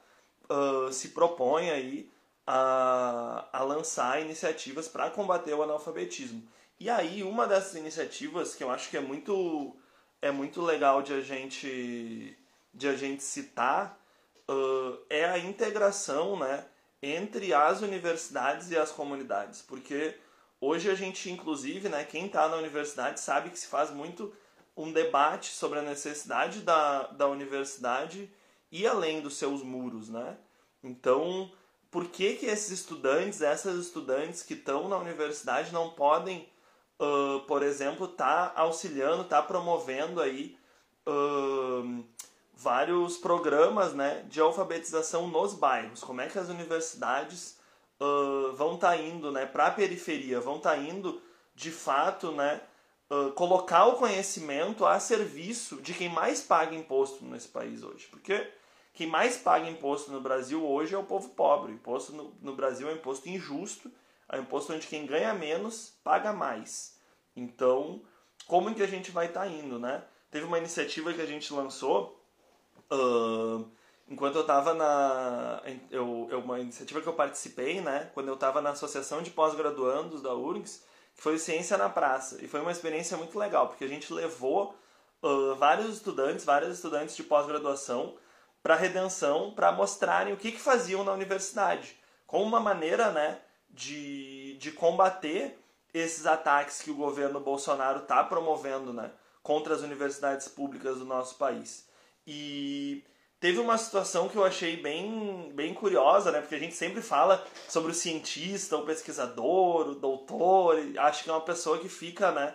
uh, 0.50 0.92
se 0.92 1.10
propõe 1.10 1.70
aí 1.70 2.12
a, 2.46 3.48
a 3.52 3.64
lançar 3.64 4.22
iniciativas 4.22 4.88
para 4.88 5.10
combater 5.10 5.54
o 5.54 5.64
analfabetismo. 5.64 6.44
E 6.80 6.90
aí 6.90 7.24
uma 7.24 7.48
dessas 7.48 7.76
iniciativas 7.76 8.56
que 8.56 8.64
eu 8.64 8.70
acho 8.72 8.90
que 8.90 8.98
é 8.98 9.02
muito 9.02 9.76
é 10.22 10.32
muito 10.32 10.62
legal 10.62 11.02
de 11.02 11.14
a 11.14 11.22
gente 11.22 12.38
de 12.74 12.88
a 12.88 12.96
gente 12.96 13.24
citar 13.24 14.00
uh, 14.50 14.98
é 15.10 15.26
a 15.26 15.38
integração, 15.38 16.38
né, 16.38 16.66
entre 17.02 17.54
as 17.54 17.82
universidades 17.82 18.72
e 18.72 18.78
as 18.78 18.92
comunidades, 18.92 19.62
porque 19.62 20.16
hoje 20.60 20.90
a 20.90 20.96
gente 20.96 21.30
inclusive, 21.30 21.90
né, 21.90 22.04
quem 22.04 22.26
está 22.26 22.48
na 22.48 22.58
universidade 22.58 23.20
sabe 23.20 23.50
que 23.50 23.60
se 23.60 23.68
faz 23.68 23.92
muito 23.92 24.34
um 24.76 24.92
debate 24.92 25.48
sobre 25.48 25.80
a 25.80 25.82
necessidade 25.82 26.62
da, 26.62 27.08
da 27.08 27.28
universidade 27.28 28.32
e 28.72 28.86
além 28.86 29.22
dos 29.22 29.36
seus 29.36 29.64
muros, 29.64 30.10
né? 30.10 30.38
Então, 30.84 31.52
por 31.90 32.06
que 32.10 32.36
que 32.36 32.46
esses 32.46 32.70
estudantes, 32.70 33.42
essas 33.42 33.80
estudantes 33.80 34.44
que 34.44 34.54
estão 34.54 34.88
na 34.88 34.98
universidade 34.98 35.74
não 35.74 35.90
podem, 35.90 36.48
uh, 37.02 37.40
por 37.48 37.64
exemplo, 37.64 38.06
estar 38.06 38.50
tá 38.50 38.62
auxiliando, 38.62 39.24
estar 39.24 39.42
tá 39.42 39.48
promovendo 39.48 40.22
aí 40.22 40.56
uh, 41.08 42.06
vários 42.58 43.18
programas, 43.18 43.94
né, 43.94 44.26
de 44.28 44.42
alfabetização 44.42 45.28
nos 45.28 45.54
bairros? 45.54 46.04
Como 46.04 46.22
é 46.22 46.28
que 46.28 46.40
as 46.40 46.50
universidades 46.50 47.58
uh, 48.02 48.52
vão 48.54 48.76
estar 48.76 48.90
tá 48.90 48.98
indo, 48.98 49.32
né, 49.32 49.46
para 49.46 49.68
a 49.68 49.72
periferia, 49.72 50.40
vão 50.40 50.58
estar 50.58 50.72
tá 50.72 50.78
indo 50.78 51.22
de 51.56 51.72
fato, 51.72 52.32
né, 52.32 52.62
colocar 53.36 53.86
o 53.86 53.96
conhecimento 53.96 54.86
a 54.86 55.00
serviço 55.00 55.82
de 55.82 55.94
quem 55.94 56.10
mais 56.10 56.42
paga 56.42 56.76
imposto 56.76 57.24
nesse 57.24 57.48
país 57.48 57.82
hoje. 57.82 58.06
Porque 58.12 58.52
quem 58.94 59.08
mais 59.08 59.38
paga 59.38 59.70
imposto 59.70 60.12
no 60.12 60.20
Brasil 60.20 60.66
hoje 60.66 60.94
é 60.94 60.98
o 60.98 61.04
povo 61.04 61.30
pobre. 61.30 61.72
O 61.72 61.76
imposto 61.76 62.12
no, 62.14 62.34
no 62.42 62.56
Brasil 62.56 62.90
é 62.90 62.94
um 62.94 62.96
imposto 62.96 63.30
injusto, 63.30 63.90
é 64.28 64.38
um 64.38 64.42
imposto 64.42 64.74
onde 64.74 64.88
quem 64.88 65.06
ganha 65.06 65.34
menos 65.34 65.94
paga 66.04 66.34
mais. 66.34 66.98
Então, 67.36 68.02
como 68.46 68.74
que 68.76 68.84
a 68.84 68.88
gente 68.88 69.10
vai 69.10 69.28
estar 69.28 69.42
tá 69.42 69.48
indo, 69.48 69.80
né? 69.80 70.04
Teve 70.30 70.46
uma 70.46 70.58
iniciativa 70.58 71.14
que 71.14 71.22
a 71.22 71.26
gente 71.26 71.54
lançou 71.54 72.17
uh, 72.92 73.70
enquanto 74.08 74.36
eu 74.36 74.42
estava 74.42 74.74
na... 74.74 75.62
Eu, 75.90 76.28
eu, 76.30 76.40
uma 76.40 76.60
iniciativa 76.60 77.02
que 77.02 77.08
eu 77.08 77.14
participei, 77.14 77.82
né? 77.82 78.10
Quando 78.14 78.28
eu 78.28 78.36
estava 78.36 78.62
na 78.62 78.72
Associação 78.72 79.22
de 79.22 79.32
Pós-Graduandos 79.32 80.22
da 80.22 80.34
URGS, 80.34 80.84
que 81.16 81.22
foi 81.22 81.38
Ciência 81.38 81.78
na 81.78 81.90
Praça. 81.90 82.38
E 82.44 82.48
foi 82.48 82.62
uma 82.62 82.72
experiência 82.72 83.18
muito 83.18 83.38
legal, 83.38 83.68
porque 83.68 83.84
a 83.84 83.90
gente 83.90 84.14
levou 84.14 84.76
uh, 85.22 85.56
vários 85.56 85.96
estudantes, 85.96 86.46
vários 86.46 86.76
estudantes 86.76 87.16
de 87.16 87.24
pós-graduação 87.24 88.16
para 88.62 88.76
Redenção 88.76 89.52
para 89.52 89.72
mostrarem 89.72 90.34
o 90.34 90.38
que, 90.38 90.52
que 90.52 90.60
faziam 90.60 91.04
na 91.04 91.14
universidade, 91.14 91.98
como 92.26 92.44
uma 92.44 92.60
maneira 92.60 93.12
né, 93.12 93.40
de, 93.70 94.58
de 94.58 94.72
combater 94.72 95.58
esses 95.94 96.26
ataques 96.26 96.82
que 96.82 96.92
o 96.92 96.96
governo 96.96 97.40
Bolsonaro 97.40 98.00
está 98.00 98.24
promovendo 98.24 98.92
né, 98.92 99.12
contra 99.42 99.74
as 99.74 99.82
universidades 99.82 100.48
públicas 100.48 100.98
do 100.98 101.06
nosso 101.06 101.36
país. 101.36 101.87
E 102.28 103.06
teve 103.40 103.58
uma 103.58 103.78
situação 103.78 104.28
que 104.28 104.36
eu 104.36 104.44
achei 104.44 104.76
bem, 104.76 105.50
bem 105.56 105.74
curiosa, 105.74 106.30
né? 106.30 106.42
Porque 106.42 106.56
a 106.56 106.60
gente 106.60 106.76
sempre 106.76 107.02
fala 107.02 107.42
sobre 107.70 107.92
o 107.92 107.96
cientista, 107.96 108.76
o 108.76 108.86
pesquisador, 108.86 109.88
o 109.88 109.96
doutor, 109.96 110.76
acho 110.98 111.24
que 111.24 111.30
é 111.30 111.34
uma 111.34 111.42
pessoa 111.42 111.80
que 111.80 111.88
fica, 111.88 112.32
né, 112.34 112.54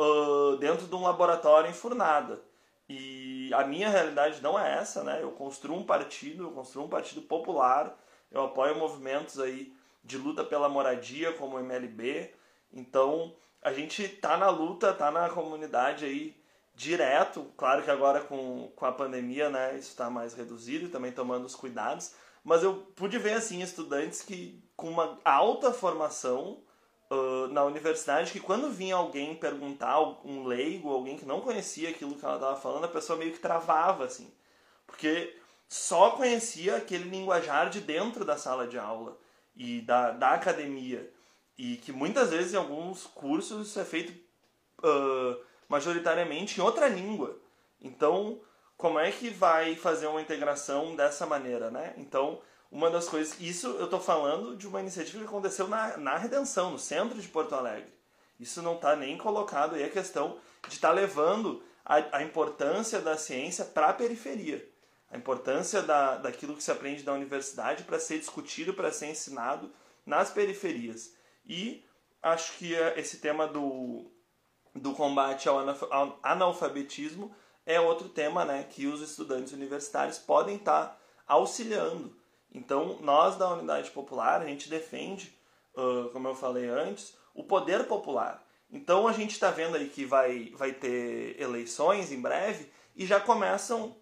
uh, 0.00 0.56
dentro 0.56 0.88
de 0.88 0.94
um 0.96 1.02
laboratório 1.02 1.70
enfurnada. 1.70 2.42
E 2.88 3.50
a 3.54 3.64
minha 3.64 3.88
realidade 3.88 4.42
não 4.42 4.58
é 4.58 4.78
essa, 4.78 5.04
né? 5.04 5.22
Eu 5.22 5.30
construo 5.30 5.76
um 5.78 5.84
partido, 5.84 6.44
eu 6.44 6.50
construo 6.50 6.86
um 6.86 6.88
partido 6.88 7.22
popular, 7.22 7.96
eu 8.30 8.42
apoio 8.42 8.76
movimentos 8.76 9.38
aí 9.38 9.72
de 10.02 10.18
luta 10.18 10.42
pela 10.44 10.68
moradia, 10.68 11.32
como 11.34 11.56
o 11.56 11.60
MLB. 11.60 12.34
Então, 12.72 13.34
a 13.62 13.72
gente 13.72 14.08
tá 14.08 14.36
na 14.36 14.50
luta, 14.50 14.92
tá 14.92 15.10
na 15.10 15.30
comunidade 15.30 16.04
aí 16.04 16.41
direto. 16.74 17.46
Claro 17.56 17.82
que 17.82 17.90
agora 17.90 18.20
com, 18.20 18.70
com 18.74 18.86
a 18.86 18.92
pandemia, 18.92 19.50
né, 19.50 19.76
isso 19.76 19.90
está 19.90 20.10
mais 20.10 20.34
reduzido, 20.34 20.88
também 20.88 21.12
tomando 21.12 21.44
os 21.44 21.54
cuidados. 21.54 22.14
Mas 22.44 22.62
eu 22.62 22.74
pude 22.96 23.18
ver, 23.18 23.34
assim, 23.34 23.62
estudantes 23.62 24.22
que 24.22 24.62
com 24.76 24.88
uma 24.88 25.18
alta 25.24 25.72
formação 25.72 26.60
uh, 27.10 27.46
na 27.48 27.62
universidade, 27.64 28.32
que 28.32 28.40
quando 28.40 28.70
vinha 28.70 28.96
alguém 28.96 29.36
perguntar, 29.36 30.00
um 30.24 30.44
leigo, 30.44 30.90
alguém 30.90 31.16
que 31.16 31.24
não 31.24 31.40
conhecia 31.40 31.90
aquilo 31.90 32.16
que 32.16 32.24
ela 32.24 32.34
estava 32.34 32.56
falando, 32.56 32.84
a 32.84 32.88
pessoa 32.88 33.18
meio 33.18 33.32
que 33.32 33.38
travava, 33.38 34.04
assim. 34.04 34.32
Porque 34.86 35.38
só 35.68 36.10
conhecia 36.10 36.76
aquele 36.76 37.08
linguajar 37.08 37.70
de 37.70 37.80
dentro 37.80 38.24
da 38.24 38.36
sala 38.36 38.66
de 38.66 38.78
aula 38.78 39.16
e 39.54 39.80
da, 39.82 40.10
da 40.10 40.30
academia. 40.32 41.08
E 41.56 41.76
que 41.76 41.92
muitas 41.92 42.30
vezes 42.30 42.54
em 42.54 42.56
alguns 42.56 43.06
cursos 43.06 43.68
isso 43.68 43.78
é 43.78 43.84
feito... 43.84 44.12
Uh, 44.82 45.51
majoritariamente 45.72 46.60
em 46.60 46.62
outra 46.62 46.86
língua. 46.86 47.40
Então, 47.80 48.42
como 48.76 48.98
é 48.98 49.10
que 49.10 49.30
vai 49.30 49.74
fazer 49.74 50.06
uma 50.06 50.20
integração 50.20 50.94
dessa 50.94 51.24
maneira, 51.24 51.70
né? 51.70 51.94
Então, 51.96 52.42
uma 52.70 52.90
das 52.90 53.08
coisas... 53.08 53.40
Isso 53.40 53.68
eu 53.68 53.86
estou 53.86 53.98
falando 53.98 54.54
de 54.54 54.68
uma 54.68 54.80
iniciativa 54.80 55.20
que 55.20 55.24
aconteceu 55.24 55.66
na, 55.66 55.96
na 55.96 56.18
Redenção, 56.18 56.72
no 56.72 56.78
centro 56.78 57.18
de 57.18 57.26
Porto 57.26 57.54
Alegre. 57.54 57.90
Isso 58.38 58.60
não 58.60 58.74
está 58.74 58.94
nem 58.94 59.16
colocado 59.16 59.74
aí 59.74 59.82
a 59.82 59.88
questão 59.88 60.36
de 60.68 60.74
estar 60.74 60.88
tá 60.88 60.94
levando 60.94 61.62
a, 61.82 62.18
a 62.18 62.22
importância 62.22 63.00
da 63.00 63.16
ciência 63.16 63.64
para 63.64 63.88
a 63.88 63.94
periferia. 63.94 64.68
A 65.10 65.16
importância 65.16 65.80
da, 65.80 66.18
daquilo 66.18 66.54
que 66.54 66.62
se 66.62 66.70
aprende 66.70 67.02
na 67.02 67.14
universidade 67.14 67.84
para 67.84 67.98
ser 67.98 68.18
discutido, 68.18 68.74
para 68.74 68.92
ser 68.92 69.06
ensinado 69.06 69.72
nas 70.04 70.30
periferias. 70.30 71.14
E 71.46 71.82
acho 72.22 72.58
que 72.58 72.74
esse 72.74 73.20
tema 73.20 73.46
do, 73.48 74.11
do 74.74 74.92
combate 74.92 75.48
ao 75.48 75.58
analfabetismo 76.22 77.34
é 77.64 77.80
outro 77.80 78.08
tema 78.08 78.44
né, 78.44 78.64
que 78.68 78.86
os 78.86 79.00
estudantes 79.00 79.52
universitários 79.52 80.18
podem 80.18 80.56
estar 80.56 80.86
tá 80.86 80.98
auxiliando. 81.26 82.16
Então, 82.54 82.98
nós 83.00 83.36
da 83.36 83.48
Unidade 83.50 83.90
Popular, 83.90 84.42
a 84.42 84.46
gente 84.46 84.68
defende, 84.68 85.36
uh, 85.74 86.10
como 86.10 86.28
eu 86.28 86.34
falei 86.34 86.68
antes, 86.68 87.16
o 87.34 87.44
poder 87.44 87.86
popular. 87.86 88.44
Então, 88.70 89.06
a 89.06 89.12
gente 89.12 89.32
está 89.32 89.50
vendo 89.50 89.76
aí 89.76 89.88
que 89.88 90.04
vai, 90.04 90.50
vai 90.56 90.72
ter 90.72 91.40
eleições 91.40 92.12
em 92.12 92.20
breve 92.20 92.70
e 92.96 93.06
já 93.06 93.20
começam 93.20 93.96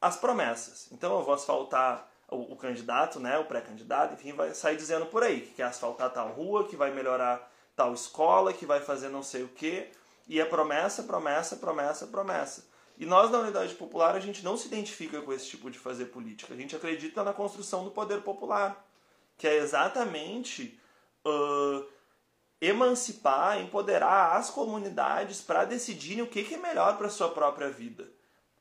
as 0.00 0.16
promessas. 0.16 0.90
Então, 0.90 1.16
eu 1.18 1.24
vou 1.24 1.34
asfaltar 1.34 2.08
o, 2.28 2.54
o 2.54 2.56
candidato, 2.56 3.20
né, 3.20 3.38
o 3.38 3.44
pré-candidato, 3.44 4.14
enfim, 4.14 4.32
vai 4.32 4.54
sair 4.54 4.76
dizendo 4.76 5.06
por 5.06 5.22
aí 5.22 5.40
que 5.40 5.54
quer 5.54 5.64
asfaltar 5.64 6.10
tal 6.12 6.28
rua, 6.28 6.66
que 6.66 6.76
vai 6.76 6.90
melhorar 6.92 7.50
tal 7.76 7.92
escola, 7.92 8.52
que 8.52 8.66
vai 8.66 8.80
fazer 8.80 9.08
não 9.08 9.22
sei 9.22 9.42
o 9.44 9.48
quê. 9.48 9.90
E 10.28 10.40
é 10.40 10.44
promessa, 10.44 11.02
promessa, 11.02 11.56
promessa, 11.56 12.06
promessa. 12.06 12.64
E 12.98 13.06
nós, 13.06 13.30
na 13.30 13.38
Unidade 13.38 13.74
Popular, 13.74 14.14
a 14.14 14.20
gente 14.20 14.44
não 14.44 14.56
se 14.56 14.68
identifica 14.68 15.20
com 15.22 15.32
esse 15.32 15.48
tipo 15.48 15.70
de 15.70 15.78
fazer 15.78 16.06
política. 16.06 16.54
A 16.54 16.56
gente 16.56 16.76
acredita 16.76 17.24
na 17.24 17.32
construção 17.32 17.84
do 17.84 17.90
poder 17.90 18.22
popular, 18.22 18.86
que 19.36 19.48
é 19.48 19.56
exatamente 19.56 20.78
uh, 21.26 21.84
emancipar, 22.60 23.60
empoderar 23.60 24.36
as 24.36 24.50
comunidades 24.50 25.40
para 25.40 25.64
decidirem 25.64 26.22
o 26.22 26.28
que, 26.28 26.44
que 26.44 26.54
é 26.54 26.58
melhor 26.58 26.96
para 26.96 27.08
a 27.08 27.10
sua 27.10 27.30
própria 27.30 27.70
vida. 27.70 28.08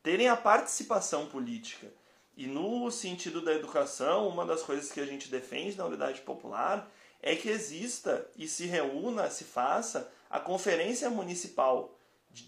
Terem 0.02 0.28
a 0.28 0.36
participação 0.36 1.28
política. 1.28 1.88
E 2.36 2.48
no 2.48 2.90
sentido 2.90 3.42
da 3.42 3.54
educação, 3.54 4.28
uma 4.28 4.46
das 4.46 4.64
coisas 4.64 4.92
que 4.92 5.00
a 5.00 5.06
gente 5.06 5.30
defende 5.30 5.78
na 5.78 5.86
Unidade 5.86 6.22
Popular 6.22 6.90
é 7.22 7.36
que 7.36 7.50
exista 7.50 8.28
e 8.36 8.48
se 8.48 8.66
reúna, 8.66 9.30
se 9.30 9.44
faça 9.44 10.12
a 10.32 10.40
Conferência 10.40 11.10
Municipal 11.10 11.94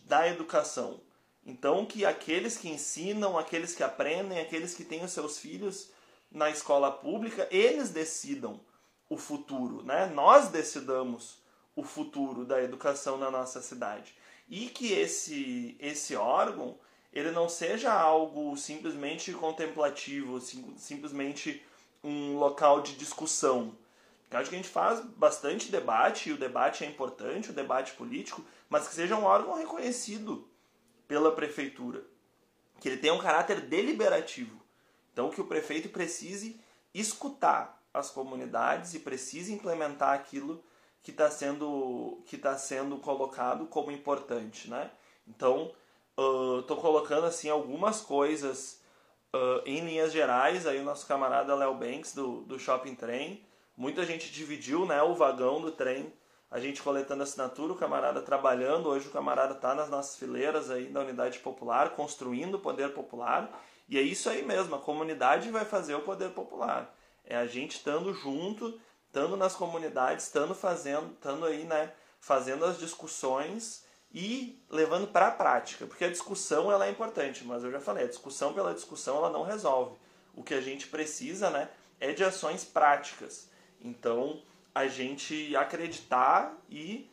da 0.05 0.27
Educação. 0.27 1.01
Então, 1.45 1.85
que 1.85 2.05
aqueles 2.05 2.57
que 2.57 2.69
ensinam, 2.69 3.37
aqueles 3.37 3.75
que 3.75 3.83
aprendem, 3.83 4.39
aqueles 4.39 4.73
que 4.73 4.85
têm 4.85 5.03
os 5.03 5.11
seus 5.11 5.37
filhos 5.37 5.91
na 6.31 6.49
escola 6.49 6.89
pública, 6.89 7.45
eles 7.51 7.89
decidam 7.89 8.61
o 9.09 9.17
futuro, 9.17 9.83
né? 9.83 10.05
Nós 10.05 10.47
decidamos 10.47 11.43
o 11.75 11.83
futuro 11.83 12.45
da 12.45 12.63
educação 12.63 13.17
na 13.17 13.29
nossa 13.29 13.61
cidade. 13.61 14.15
E 14.47 14.67
que 14.67 14.93
esse, 14.93 15.75
esse 15.79 16.15
órgão 16.15 16.77
ele 17.11 17.31
não 17.31 17.49
seja 17.49 17.93
algo 17.93 18.55
simplesmente 18.57 19.31
contemplativo, 19.33 20.39
sim, 20.39 20.73
simplesmente 20.77 21.61
um 22.03 22.37
local 22.37 22.81
de 22.81 22.95
discussão, 22.95 23.77
eu 24.35 24.39
acho 24.39 24.49
que 24.49 24.55
a 24.55 24.59
gente 24.59 24.69
faz 24.69 25.01
bastante 25.01 25.71
debate, 25.71 26.29
e 26.29 26.33
o 26.33 26.37
debate 26.37 26.83
é 26.83 26.87
importante, 26.87 27.51
o 27.51 27.53
debate 27.53 27.93
político, 27.93 28.43
mas 28.69 28.87
que 28.87 28.93
seja 28.93 29.15
um 29.15 29.23
órgão 29.23 29.55
reconhecido 29.55 30.47
pela 31.07 31.31
prefeitura. 31.31 32.03
Que 32.79 32.89
ele 32.89 32.97
tenha 32.97 33.13
um 33.13 33.19
caráter 33.19 33.61
deliberativo. 33.61 34.61
Então, 35.11 35.29
que 35.29 35.39
o 35.39 35.45
prefeito 35.45 35.89
precise 35.89 36.59
escutar 36.93 37.81
as 37.93 38.09
comunidades 38.09 38.93
e 38.93 38.99
precise 38.99 39.53
implementar 39.53 40.13
aquilo 40.13 40.63
que 41.03 41.11
está 41.11 41.29
sendo, 41.29 42.23
que 42.25 42.37
tá 42.37 42.57
sendo 42.57 42.97
colocado 42.97 43.67
como 43.67 43.91
importante. 43.91 44.69
Né? 44.69 44.89
Então, 45.27 45.71
estou 46.59 46.77
uh, 46.77 46.81
colocando 46.81 47.25
assim 47.25 47.49
algumas 47.49 48.01
coisas 48.01 48.81
uh, 49.35 49.61
em 49.65 49.85
linhas 49.85 50.11
gerais. 50.11 50.65
Aí 50.65 50.79
o 50.79 50.83
nosso 50.83 51.05
camarada 51.05 51.53
Léo 51.53 51.75
Banks, 51.75 52.13
do, 52.13 52.41
do 52.41 52.57
Shopping 52.57 52.95
Train, 52.95 53.43
Muita 53.75 54.05
gente 54.05 54.31
dividiu 54.31 54.85
né, 54.85 55.01
o 55.01 55.15
vagão 55.15 55.59
do 55.59 55.71
trem, 55.71 56.13
a 56.49 56.59
gente 56.59 56.83
coletando 56.83 57.23
assinatura, 57.23 57.73
o 57.73 57.77
camarada 57.77 58.21
trabalhando. 58.21 58.87
Hoje 58.87 59.07
o 59.07 59.11
camarada 59.11 59.55
está 59.55 59.73
nas 59.73 59.89
nossas 59.89 60.15
fileiras 60.15 60.69
aí 60.69 60.85
da 60.85 61.01
unidade 61.01 61.39
popular, 61.39 61.89
construindo 61.91 62.55
o 62.55 62.59
poder 62.59 62.93
popular. 62.93 63.51
E 63.89 63.97
é 63.97 64.01
isso 64.01 64.29
aí 64.29 64.43
mesmo, 64.43 64.75
a 64.75 64.79
comunidade 64.79 65.49
vai 65.49 65.65
fazer 65.65 65.95
o 65.95 66.01
poder 66.01 66.29
popular. 66.29 66.95
É 67.25 67.35
a 67.35 67.47
gente 67.47 67.77
estando 67.77 68.13
junto, 68.13 68.79
estando 69.07 69.35
nas 69.35 69.55
comunidades, 69.55 70.25
estando 70.25 70.53
fazendo, 70.53 71.13
estando 71.13 71.45
aí, 71.45 71.63
né, 71.63 71.91
fazendo 72.19 72.65
as 72.65 72.77
discussões 72.77 73.83
e 74.13 74.63
levando 74.69 75.07
para 75.07 75.27
a 75.27 75.31
prática, 75.31 75.87
porque 75.87 76.05
a 76.05 76.09
discussão 76.09 76.71
ela 76.71 76.85
é 76.85 76.91
importante, 76.91 77.43
mas 77.43 77.63
eu 77.63 77.71
já 77.71 77.79
falei, 77.79 78.05
a 78.05 78.07
discussão 78.07 78.53
pela 78.53 78.73
discussão 78.73 79.17
ela 79.17 79.31
não 79.31 79.43
resolve. 79.43 79.97
O 80.35 80.43
que 80.43 80.53
a 80.53 80.61
gente 80.61 80.87
precisa, 80.87 81.49
né, 81.49 81.69
é 81.99 82.13
de 82.13 82.23
ações 82.23 82.63
práticas. 82.63 83.49
Então, 83.83 84.41
a 84.73 84.87
gente 84.87 85.55
acreditar 85.55 86.55
e 86.69 87.09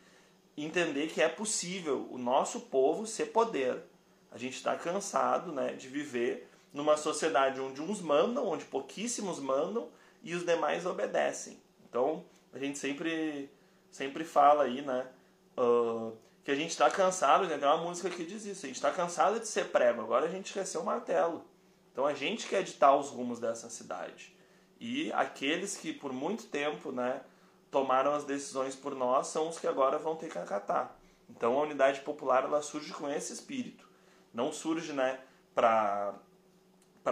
entender 0.56 1.08
que 1.08 1.20
é 1.20 1.28
possível 1.28 2.06
o 2.10 2.18
nosso 2.18 2.60
povo 2.60 3.06
ser 3.06 3.26
poder. 3.26 3.82
A 4.30 4.38
gente 4.38 4.54
está 4.54 4.76
cansado 4.76 5.52
né, 5.52 5.72
de 5.72 5.88
viver 5.88 6.48
numa 6.72 6.96
sociedade 6.96 7.60
onde 7.60 7.82
uns 7.82 8.00
mandam, 8.00 8.46
onde 8.46 8.64
pouquíssimos 8.64 9.40
mandam 9.40 9.88
e 10.22 10.34
os 10.34 10.44
demais 10.44 10.86
obedecem. 10.86 11.58
Então, 11.88 12.24
a 12.52 12.58
gente 12.58 12.78
sempre, 12.78 13.50
sempre 13.90 14.24
fala 14.24 14.64
aí, 14.64 14.82
né? 14.82 15.06
Uh, 15.58 16.16
que 16.44 16.50
a 16.50 16.54
gente 16.54 16.70
está 16.70 16.90
cansado, 16.90 17.46
né? 17.46 17.58
tem 17.58 17.68
uma 17.68 17.76
música 17.76 18.08
que 18.08 18.24
diz 18.24 18.44
isso, 18.44 18.64
a 18.64 18.68
gente 18.68 18.76
está 18.76 18.90
cansado 18.90 19.38
de 19.38 19.46
ser 19.46 19.66
prego, 19.66 20.00
agora 20.00 20.26
a 20.26 20.30
gente 20.30 20.52
quer 20.52 20.66
ser 20.66 20.78
o 20.78 20.84
martelo. 20.84 21.44
Então 21.92 22.06
a 22.06 22.14
gente 22.14 22.46
quer 22.48 22.62
ditar 22.62 22.96
os 22.96 23.08
rumos 23.08 23.38
dessa 23.38 23.68
cidade. 23.68 24.34
E 24.80 25.12
aqueles 25.12 25.76
que 25.76 25.92
por 25.92 26.10
muito 26.10 26.46
tempo 26.46 26.90
né, 26.90 27.20
tomaram 27.70 28.14
as 28.14 28.24
decisões 28.24 28.74
por 28.74 28.94
nós 28.94 29.26
são 29.26 29.50
os 29.50 29.58
que 29.58 29.66
agora 29.66 29.98
vão 29.98 30.16
ter 30.16 30.30
que 30.30 30.38
acatar. 30.38 30.96
Então 31.28 31.58
a 31.58 31.62
unidade 31.62 32.00
popular 32.00 32.44
ela 32.44 32.62
surge 32.62 32.92
com 32.92 33.08
esse 33.08 33.32
espírito. 33.32 33.86
Não 34.32 34.50
surge 34.50 34.94
né, 34.94 35.20
para 35.54 36.14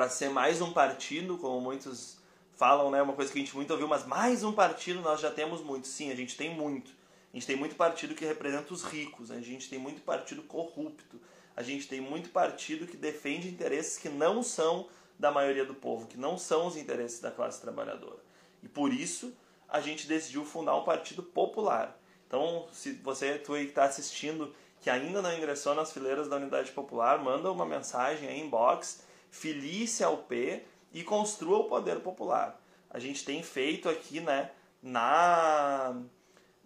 ser 0.09 0.31
mais 0.31 0.63
um 0.63 0.73
partido, 0.73 1.37
como 1.37 1.61
muitos 1.61 2.19
falam, 2.55 2.91
né, 2.91 3.01
uma 3.03 3.13
coisa 3.13 3.31
que 3.31 3.39
a 3.39 3.43
gente 3.43 3.55
muito 3.55 3.71
ouviu, 3.71 3.87
mas 3.87 4.05
mais 4.05 4.43
um 4.43 4.53
partido 4.53 5.01
nós 5.01 5.21
já 5.21 5.31
temos 5.31 5.63
muito. 5.63 5.87
Sim, 5.87 6.11
a 6.11 6.17
gente 6.17 6.37
tem 6.37 6.55
muito. 6.55 6.91
A 7.33 7.37
gente 7.37 7.47
tem 7.47 7.57
muito 7.57 7.77
partido 7.77 8.15
que 8.15 8.25
representa 8.25 8.73
os 8.73 8.83
ricos, 8.83 9.31
a 9.31 9.41
gente 9.41 9.69
tem 9.69 9.79
muito 9.79 10.01
partido 10.01 10.43
corrupto, 10.43 11.21
a 11.55 11.63
gente 11.63 11.87
tem 11.87 12.01
muito 12.01 12.31
partido 12.31 12.87
que 12.87 12.97
defende 12.97 13.49
interesses 13.49 13.99
que 13.99 14.09
não 14.09 14.43
são 14.43 14.89
da 15.19 15.31
maioria 15.31 15.65
do 15.65 15.75
povo, 15.75 16.07
que 16.07 16.17
não 16.17 16.39
são 16.39 16.67
os 16.67 16.77
interesses 16.77 17.21
da 17.21 17.31
classe 17.31 17.61
trabalhadora. 17.61 18.19
E 18.63 18.69
por 18.69 18.93
isso 18.93 19.35
a 19.69 19.81
gente 19.81 20.07
decidiu 20.07 20.45
fundar 20.45 20.77
um 20.77 20.85
partido 20.85 21.23
popular. 21.23 21.99
Então, 22.27 22.67
se 22.73 22.93
você 22.93 23.39
tu 23.39 23.53
que 23.53 23.61
está 23.61 23.85
assistindo 23.85 24.55
que 24.81 24.91
ainda 24.91 25.21
não 25.21 25.37
ingressou 25.37 25.75
nas 25.75 25.93
fileiras 25.93 26.29
da 26.29 26.37
Unidade 26.37 26.71
Popular, 26.73 27.19
manda 27.23 27.51
uma 27.51 27.67
mensagem 27.67 28.29
aí 28.29 28.41
inbox, 28.41 29.03
filie-se 29.31 30.05
ao 30.05 30.19
P 30.19 30.65
e 30.93 31.03
construa 31.03 31.59
o 31.59 31.65
poder 31.65 32.01
popular. 32.01 32.61
A 32.89 32.99
gente 32.99 33.25
tem 33.25 33.43
feito 33.43 33.89
aqui, 33.89 34.21
né, 34.21 34.51
na 34.83 35.97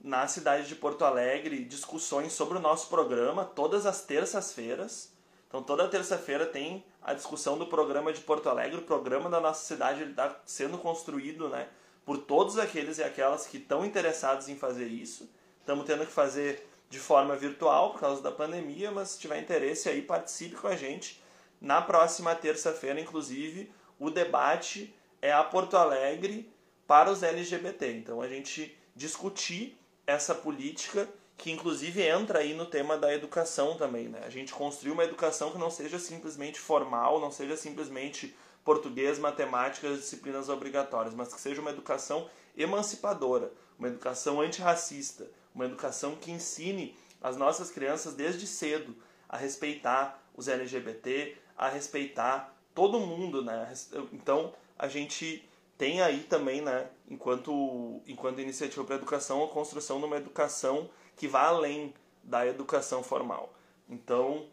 na 0.05 0.27
cidade 0.27 0.67
de 0.67 0.75
Porto 0.75 1.05
Alegre 1.05 1.65
discussões 1.65 2.33
sobre 2.33 2.59
o 2.59 2.61
nosso 2.61 2.89
programa 2.89 3.45
todas 3.45 3.87
as 3.87 4.03
terças-feiras. 4.03 5.12
Então 5.53 5.63
toda 5.63 5.87
terça-feira 5.87 6.47
tem 6.47 6.83
a 7.03 7.13
discussão 7.13 7.59
do 7.59 7.67
programa 7.67 8.11
de 8.11 8.23
Porto 8.23 8.49
Alegre, 8.49 8.79
o 8.79 8.85
programa 8.85 9.29
da 9.29 9.39
nossa 9.39 9.63
cidade 9.67 10.03
está 10.03 10.41
sendo 10.47 10.79
construído, 10.79 11.47
né, 11.51 11.69
por 12.07 12.17
todos 12.17 12.59
aqueles 12.59 12.97
e 12.97 13.03
aquelas 13.05 13.47
que 13.47 13.59
estão 13.59 13.85
interessados 13.85 14.49
em 14.49 14.57
fazer 14.57 14.87
isso. 14.87 15.31
Estamos 15.61 15.85
tendo 15.85 16.07
que 16.07 16.13
fazer 16.13 16.67
de 16.89 16.99
forma 16.99 17.37
virtual 17.37 17.91
por 17.93 18.01
causa 18.01 18.23
da 18.23 18.33
pandemia, 18.33 18.91
mas 18.91 19.11
se 19.11 19.19
tiver 19.19 19.43
interesse 19.43 19.91
aí 19.91 20.01
participe 20.01 20.57
com 20.57 20.69
a 20.69 20.75
gente. 20.75 21.23
Na 21.61 21.83
próxima 21.83 22.35
terça-feira, 22.35 22.99
inclusive, 22.99 23.71
o 23.99 24.09
debate 24.09 24.95
é 25.21 25.35
a 25.35 25.45
Porto 25.45 25.77
Alegre 25.77 26.51
para 26.87 27.11
os 27.11 27.23
LGBT. 27.23 27.93
Então 27.93 28.23
a 28.23 28.27
gente 28.27 28.75
discutir 28.97 29.79
essa 30.07 30.35
política 30.35 31.07
que 31.37 31.51
inclusive 31.51 32.03
entra 32.03 32.41
aí 32.41 32.55
no 32.55 32.67
tema 32.67 32.97
da 32.97 33.13
educação 33.13 33.77
também, 33.77 34.09
né? 34.09 34.21
A 34.25 34.31
gente 34.31 34.53
construir 34.53 34.93
uma 34.93 35.05
educação 35.05 35.51
que 35.51 35.59
não 35.59 35.71
seja 35.71 35.99
simplesmente 35.99 36.59
formal, 36.59 37.21
não 37.21 37.31
seja 37.31 37.57
simplesmente 37.57 38.35
português, 38.65 39.19
matemática, 39.19 39.93
disciplinas 39.95 40.49
obrigatórias, 40.49 41.15
mas 41.15 41.35
que 41.35 41.41
seja 41.41 41.61
uma 41.61 41.71
educação 41.71 42.29
emancipadora, 42.57 43.53
uma 43.79 43.89
educação 43.89 44.41
antirracista, 44.41 45.29
uma 45.55 45.65
educação 45.65 46.15
que 46.17 46.31
ensine 46.31 46.97
as 47.21 47.37
nossas 47.37 47.71
crianças 47.71 48.15
desde 48.15 48.47
cedo 48.47 48.95
a 49.29 49.37
respeitar 49.37 50.23
os 50.37 50.49
LGBT, 50.49 51.37
a 51.57 51.69
respeitar 51.69 52.55
todo 52.75 53.01
mundo, 53.01 53.43
né? 53.43 53.73
Então, 54.13 54.53
a 54.79 54.89
gente 54.89 55.49
tem 55.77 56.01
aí 56.01 56.21
também, 56.21 56.61
né, 56.61 56.89
enquanto, 57.09 58.01
enquanto 58.07 58.41
iniciativa 58.41 58.85
para 58.85 58.95
a 58.95 58.99
educação, 58.99 59.45
a 59.45 59.49
construção 59.49 59.99
de 59.99 60.07
uma 60.07 60.17
educação 60.17 60.89
que 61.17 61.29
vá 61.29 61.47
além 61.47 61.95
da 62.23 62.47
educação 62.47 63.03
formal. 63.03 63.53
Então, 63.89 64.47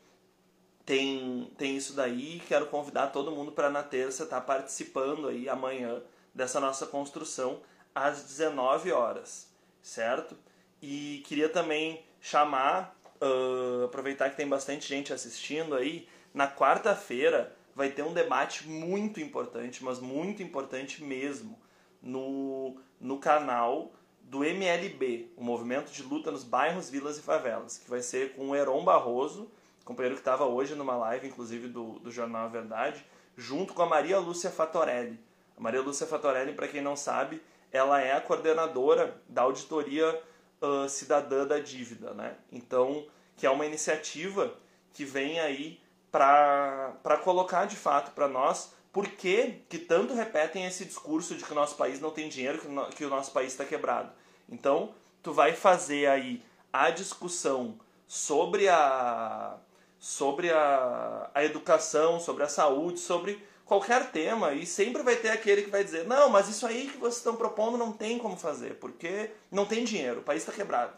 tem, 0.86 1.52
tem 1.58 1.78
isso 1.78 1.93
daí. 1.93 2.41
Quero 2.48 2.67
convidar 2.67 3.08
todo 3.08 3.32
mundo 3.32 3.52
para 3.52 3.69
na 3.69 3.84
terça 3.84 4.24
estar 4.24 4.41
tá 4.41 4.45
participando 4.45 5.28
aí 5.28 5.48
amanhã 5.48 6.02
dessa 6.34 6.60
nossa 6.60 6.86
construção 6.88 7.62
às 7.93 8.24
19 8.24 8.91
horas, 8.91 9.52
certo? 9.82 10.36
E 10.82 11.24
queria 11.28 11.50
também 11.50 12.04
chamar, 12.22 12.95
uh, 13.22 13.86
aproveitar 13.86 14.30
que 14.30 14.38
tem 14.38 14.48
bastante 14.48 14.88
gente 14.88 15.13
assistindo 15.13 15.76
aí, 15.76 16.08
na 16.34 16.48
quarta-feira 16.48 17.56
vai 17.76 17.89
ter 17.89 18.04
um 18.04 18.13
debate 18.13 18.67
muito 18.67 19.19
importante, 19.19 19.84
mas 19.84 20.00
muito 20.00 20.43
importante 20.43 21.04
mesmo, 21.04 21.60
no, 22.02 22.78
no 23.00 23.19
canal 23.19 23.91
do 24.29 24.45
MLB, 24.45 25.31
o 25.35 25.43
Movimento 25.43 25.91
de 25.91 26.03
Luta 26.03 26.29
nos 26.29 26.43
Bairros, 26.43 26.87
Vilas 26.87 27.17
e 27.17 27.21
Favelas, 27.21 27.79
que 27.79 27.89
vai 27.89 28.01
ser 28.01 28.35
com 28.35 28.49
o 28.49 28.55
Heron 28.55 28.83
Barroso, 28.83 29.49
companheiro 29.83 30.15
que 30.15 30.21
estava 30.21 30.45
hoje 30.45 30.75
numa 30.75 30.95
live, 30.95 31.27
inclusive, 31.27 31.67
do, 31.67 31.97
do 31.97 32.11
Jornal 32.11 32.45
A 32.45 32.47
Verdade, 32.47 33.03
junto 33.35 33.73
com 33.73 33.81
a 33.81 33.87
Maria 33.87 34.19
Lúcia 34.19 34.51
Fatorelli. 34.51 35.19
A 35.57 35.61
Maria 35.61 35.81
Lúcia 35.81 36.05
Fatorelli, 36.05 36.53
para 36.53 36.67
quem 36.67 36.79
não 36.79 36.95
sabe, 36.95 37.41
ela 37.71 37.99
é 37.99 38.13
a 38.13 38.21
coordenadora 38.21 39.19
da 39.27 39.41
auditoria 39.41 40.21
uh, 40.61 40.87
cidadã 40.87 41.47
da 41.47 41.57
dívida, 41.57 42.13
né? 42.13 42.35
Então, 42.51 43.07
que 43.35 43.47
é 43.47 43.49
uma 43.49 43.65
iniciativa 43.65 44.53
que 44.93 45.03
vem 45.05 45.39
aí 45.39 45.81
para 46.11 47.19
colocar 47.23 47.65
de 47.65 47.75
fato 47.75 48.11
para 48.11 48.27
nós 48.27 48.75
por 48.91 49.08
que, 49.08 49.62
que 49.69 49.78
tanto 49.78 50.13
repetem 50.13 50.65
esse 50.65 50.86
discurso 50.86 51.36
de 51.36 51.43
que 51.43 51.52
o 51.52 51.56
nosso 51.56 51.75
país 51.75 51.99
não 51.99 52.12
tem 52.12 52.28
dinheiro, 52.28 52.60
que, 52.60 52.67
no, 52.67 52.86
que 52.88 53.06
o 53.06 53.10
nosso 53.10 53.32
país 53.32 53.52
está 53.52 53.63
quebrado. 53.63 54.12
Então, 54.49 54.93
tu 55.21 55.32
vai 55.32 55.54
fazer 55.54 56.08
aí 56.08 56.43
a 56.73 56.89
discussão 56.89 57.80
sobre 58.08 58.67
a 58.67 59.58
sobre 60.02 60.49
a, 60.49 61.30
a 61.36 61.43
educação, 61.43 62.21
sobre 62.21 62.43
a 62.43 62.47
saúde, 62.47 62.99
sobre 62.99 63.45
qualquer 63.65 64.12
tema 64.12 64.54
e 64.54 64.65
sempre 64.65 65.04
vai 65.04 65.17
ter 65.17 65.30
aquele 65.30 65.63
que 65.63 65.69
vai 65.69 65.84
dizer 65.84 66.08
não, 66.08 66.30
mas 66.30 66.47
isso 66.47 66.65
aí 66.65 66.88
que 66.88 66.97
vocês 66.97 67.17
estão 67.17 67.36
propondo 67.36 67.78
não 67.78 67.91
tem 67.91 68.17
como 68.17 68.38
fazer 68.38 68.75
porque 68.75 69.30
não 69.52 69.65
tem 69.65 69.84
dinheiro, 69.84 70.21
o 70.21 70.23
país 70.23 70.41
está 70.41 70.54
quebrado. 70.54 70.93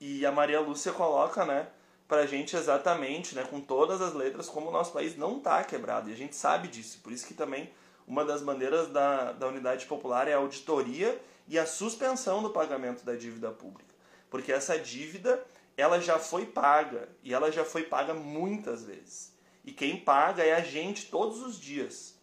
E 0.00 0.26
a 0.26 0.32
Maria 0.32 0.60
Lúcia 0.60 0.92
coloca, 0.92 1.44
né, 1.44 1.68
para 2.12 2.24
a 2.24 2.26
gente 2.26 2.54
exatamente, 2.54 3.34
né, 3.34 3.42
com 3.42 3.58
todas 3.58 4.02
as 4.02 4.12
letras, 4.12 4.46
como 4.46 4.68
o 4.68 4.70
nosso 4.70 4.92
país 4.92 5.16
não 5.16 5.38
está 5.38 5.64
quebrado. 5.64 6.10
E 6.10 6.12
a 6.12 6.16
gente 6.16 6.36
sabe 6.36 6.68
disso. 6.68 7.00
Por 7.02 7.10
isso 7.10 7.26
que 7.26 7.32
também 7.32 7.70
uma 8.06 8.22
das 8.22 8.42
bandeiras 8.42 8.88
da, 8.88 9.32
da 9.32 9.48
unidade 9.48 9.86
popular 9.86 10.28
é 10.28 10.34
a 10.34 10.36
auditoria 10.36 11.18
e 11.48 11.58
a 11.58 11.64
suspensão 11.64 12.42
do 12.42 12.50
pagamento 12.50 13.02
da 13.02 13.14
dívida 13.14 13.50
pública. 13.50 13.94
Porque 14.28 14.52
essa 14.52 14.78
dívida 14.78 15.42
ela 15.74 16.02
já 16.02 16.18
foi 16.18 16.44
paga 16.44 17.08
e 17.22 17.32
ela 17.32 17.50
já 17.50 17.64
foi 17.64 17.84
paga 17.84 18.12
muitas 18.12 18.84
vezes. 18.84 19.32
E 19.64 19.72
quem 19.72 19.96
paga 19.96 20.44
é 20.44 20.52
a 20.52 20.60
gente 20.60 21.06
todos 21.06 21.40
os 21.40 21.58
dias. 21.58 22.14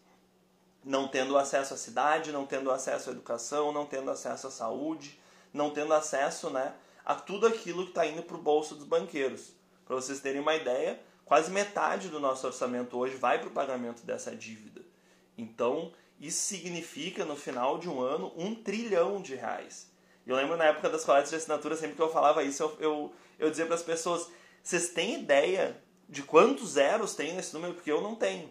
Não 0.84 1.08
tendo 1.08 1.36
acesso 1.36 1.74
à 1.74 1.76
cidade, 1.76 2.30
não 2.30 2.46
tendo 2.46 2.70
acesso 2.70 3.10
à 3.10 3.12
educação, 3.12 3.72
não 3.72 3.86
tendo 3.86 4.08
acesso 4.08 4.46
à 4.46 4.50
saúde, 4.52 5.18
não 5.52 5.70
tendo 5.70 5.92
acesso 5.92 6.48
né, 6.48 6.74
a 7.04 7.16
tudo 7.16 7.48
aquilo 7.48 7.82
que 7.82 7.90
está 7.90 8.06
indo 8.06 8.22
para 8.22 8.36
o 8.36 8.40
bolso 8.40 8.76
dos 8.76 8.86
banqueiros. 8.86 9.58
Para 9.90 9.96
vocês 9.96 10.20
terem 10.20 10.40
uma 10.40 10.54
ideia, 10.54 11.00
quase 11.24 11.50
metade 11.50 12.10
do 12.10 12.20
nosso 12.20 12.46
orçamento 12.46 12.96
hoje 12.96 13.16
vai 13.16 13.40
para 13.40 13.48
o 13.48 13.50
pagamento 13.50 14.06
dessa 14.06 14.36
dívida. 14.36 14.82
Então, 15.36 15.90
isso 16.20 16.42
significa, 16.42 17.24
no 17.24 17.34
final 17.34 17.76
de 17.76 17.88
um 17.88 18.00
ano, 18.00 18.32
um 18.36 18.54
trilhão 18.54 19.20
de 19.20 19.34
reais. 19.34 19.90
Eu 20.24 20.36
lembro 20.36 20.56
na 20.56 20.66
época 20.66 20.88
das 20.88 21.04
coletas 21.04 21.30
de 21.30 21.34
assinatura, 21.34 21.74
sempre 21.74 21.96
que 21.96 22.02
eu 22.02 22.08
falava 22.08 22.44
isso, 22.44 22.62
eu, 22.62 22.76
eu, 22.78 23.14
eu 23.36 23.50
dizia 23.50 23.66
para 23.66 23.74
as 23.74 23.82
pessoas: 23.82 24.30
vocês 24.62 24.90
têm 24.90 25.22
ideia 25.22 25.76
de 26.08 26.22
quantos 26.22 26.74
zeros 26.74 27.16
tem 27.16 27.34
nesse 27.34 27.52
número? 27.52 27.74
Porque 27.74 27.90
eu 27.90 28.00
não 28.00 28.14
tenho. 28.14 28.48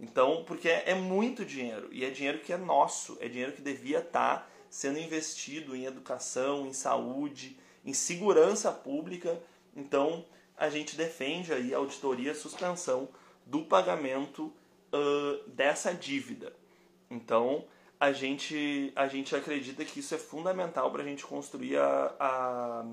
Então, 0.00 0.42
porque 0.44 0.68
é, 0.68 0.90
é 0.90 0.94
muito 0.96 1.44
dinheiro. 1.44 1.88
E 1.92 2.04
é 2.04 2.10
dinheiro 2.10 2.40
que 2.40 2.52
é 2.52 2.56
nosso, 2.56 3.16
é 3.20 3.28
dinheiro 3.28 3.52
que 3.52 3.62
devia 3.62 4.00
estar 4.00 4.38
tá 4.38 4.46
sendo 4.68 4.98
investido 4.98 5.76
em 5.76 5.84
educação, 5.84 6.66
em 6.66 6.72
saúde, 6.72 7.56
em 7.84 7.92
segurança 7.92 8.72
pública. 8.72 9.40
Então, 9.76 10.24
a 10.60 10.68
gente 10.68 10.94
defende 10.94 11.54
aí 11.54 11.72
a 11.72 11.78
auditoria 11.78 12.34
suspensão 12.34 13.08
do 13.46 13.62
pagamento 13.62 14.52
uh, 14.92 15.48
dessa 15.48 15.94
dívida. 15.94 16.52
Então, 17.10 17.64
a 17.98 18.12
gente, 18.12 18.92
a 18.94 19.08
gente 19.08 19.34
acredita 19.34 19.82
que 19.86 20.00
isso 20.00 20.14
é 20.14 20.18
fundamental 20.18 20.92
para 20.92 21.02
a 21.02 21.04
gente 21.04 21.24
construir 21.24 21.78
a, 21.78 22.14
a 22.20 22.84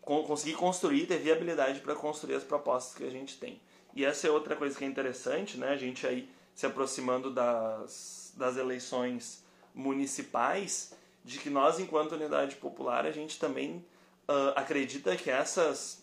conseguir 0.00 0.54
construir, 0.54 1.06
ter 1.06 1.18
viabilidade 1.18 1.80
para 1.80 1.96
construir 1.96 2.36
as 2.36 2.44
propostas 2.44 2.96
que 2.96 3.04
a 3.04 3.10
gente 3.10 3.36
tem. 3.38 3.60
E 3.92 4.04
essa 4.04 4.28
é 4.28 4.30
outra 4.30 4.54
coisa 4.54 4.78
que 4.78 4.84
é 4.84 4.86
interessante, 4.86 5.58
né? 5.58 5.70
A 5.70 5.76
gente 5.76 6.06
aí 6.06 6.30
se 6.54 6.66
aproximando 6.66 7.32
das, 7.32 8.32
das 8.36 8.56
eleições 8.56 9.44
municipais, 9.74 10.94
de 11.24 11.38
que 11.38 11.50
nós, 11.50 11.80
enquanto 11.80 12.12
unidade 12.12 12.54
popular, 12.56 13.06
a 13.06 13.10
gente 13.10 13.40
também 13.40 13.84
uh, 14.28 14.52
acredita 14.54 15.16
que 15.16 15.30
essas 15.30 15.99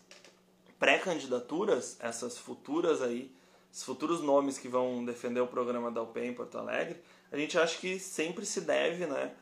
pré-candidaturas, 0.80 1.98
essas 2.00 2.38
futuras 2.38 3.02
aí, 3.02 3.32
os 3.72 3.84
futuros 3.84 4.22
nomes 4.22 4.58
que 4.58 4.68
vão 4.68 5.04
defender 5.04 5.42
o 5.42 5.48
programa 5.48 5.92
da 5.92 6.02
UP 6.02 6.18
em 6.20 6.34
Porto 6.34 6.58
Alegre, 6.58 7.02
a 7.32 7.38
gente 7.38 7.58
acha 7.60 7.78
que 7.78 8.00
sempre 8.00 8.46
se 8.46 8.62
deve, 8.62 9.06
né, 9.06 9.34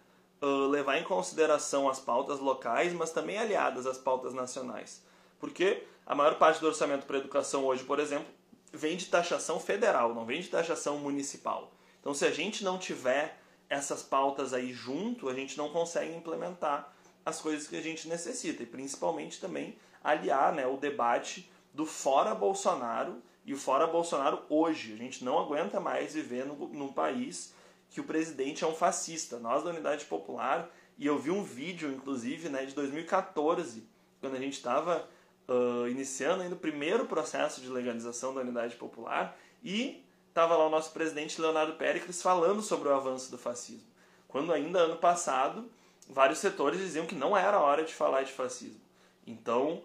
levar 0.69 0.97
em 0.97 1.03
consideração 1.03 1.89
as 1.89 1.99
pautas 1.99 2.39
locais, 2.39 2.93
mas 2.93 3.11
também 3.11 3.37
aliadas 3.37 3.85
às 3.85 3.97
pautas 3.97 4.33
nacionais. 4.33 5.01
Porque 5.39 5.83
a 6.05 6.15
maior 6.15 6.37
parte 6.37 6.59
do 6.59 6.67
orçamento 6.67 7.05
para 7.05 7.17
educação 7.17 7.65
hoje, 7.65 7.83
por 7.83 7.99
exemplo, 7.99 8.27
vem 8.71 8.97
de 8.97 9.05
taxação 9.05 9.59
federal, 9.59 10.13
não 10.13 10.25
vem 10.25 10.41
de 10.41 10.49
taxação 10.49 10.97
municipal. 10.97 11.71
Então, 11.99 12.13
se 12.13 12.25
a 12.25 12.31
gente 12.31 12.63
não 12.63 12.77
tiver 12.77 13.39
essas 13.69 14.03
pautas 14.03 14.53
aí 14.53 14.71
junto, 14.71 15.29
a 15.29 15.33
gente 15.33 15.57
não 15.57 15.69
consegue 15.69 16.13
implementar 16.15 16.93
as 17.25 17.41
coisas 17.41 17.67
que 17.67 17.75
a 17.75 17.81
gente 17.81 18.07
necessita 18.07 18.61
e 18.61 18.65
principalmente 18.65 19.39
também 19.39 19.75
aliar 20.05 20.53
né, 20.53 20.67
o 20.67 20.77
debate 20.77 21.51
do 21.73 21.85
fora 21.85 22.33
Bolsonaro 22.35 23.21
e 23.45 23.53
o 23.53 23.57
fora 23.57 23.87
Bolsonaro 23.87 24.43
hoje. 24.49 24.93
A 24.93 24.97
gente 24.97 25.25
não 25.25 25.39
aguenta 25.39 25.79
mais 25.79 26.13
viver 26.13 26.45
no, 26.45 26.55
num 26.69 26.93
país 26.93 27.53
que 27.89 27.99
o 27.99 28.03
presidente 28.03 28.63
é 28.63 28.67
um 28.67 28.75
fascista. 28.75 29.39
Nós 29.39 29.63
da 29.63 29.71
Unidade 29.71 30.05
Popular 30.05 30.69
e 30.97 31.05
eu 31.05 31.17
vi 31.17 31.31
um 31.31 31.43
vídeo, 31.43 31.91
inclusive, 31.91 32.47
né, 32.49 32.65
de 32.65 32.73
2014, 32.73 33.83
quando 34.21 34.35
a 34.35 34.39
gente 34.39 34.53
estava 34.53 35.07
uh, 35.47 35.87
iniciando 35.89 36.43
ainda 36.43 36.55
o 36.55 36.59
primeiro 36.59 37.05
processo 37.05 37.59
de 37.59 37.67
legalização 37.67 38.33
da 38.33 38.41
unidade 38.41 38.75
popular, 38.75 39.37
e 39.63 40.03
estava 40.29 40.55
lá 40.55 40.67
o 40.67 40.69
nosso 40.69 40.91
presidente 40.91 41.39
Leonardo 41.41 41.73
Péricles 41.73 42.21
falando 42.21 42.61
sobre 42.61 42.87
o 42.87 42.93
avanço 42.93 43.29
do 43.29 43.37
fascismo. 43.37 43.87
Quando 44.27 44.53
ainda 44.53 44.79
ano 44.79 44.97
passado, 44.97 45.69
vários 46.09 46.39
setores 46.39 46.79
diziam 46.79 47.05
que 47.05 47.15
não 47.15 47.35
era 47.35 47.59
hora 47.59 47.83
de 47.83 47.93
falar 47.93 48.23
de 48.23 48.31
fascismo. 48.31 48.81
Então, 49.25 49.83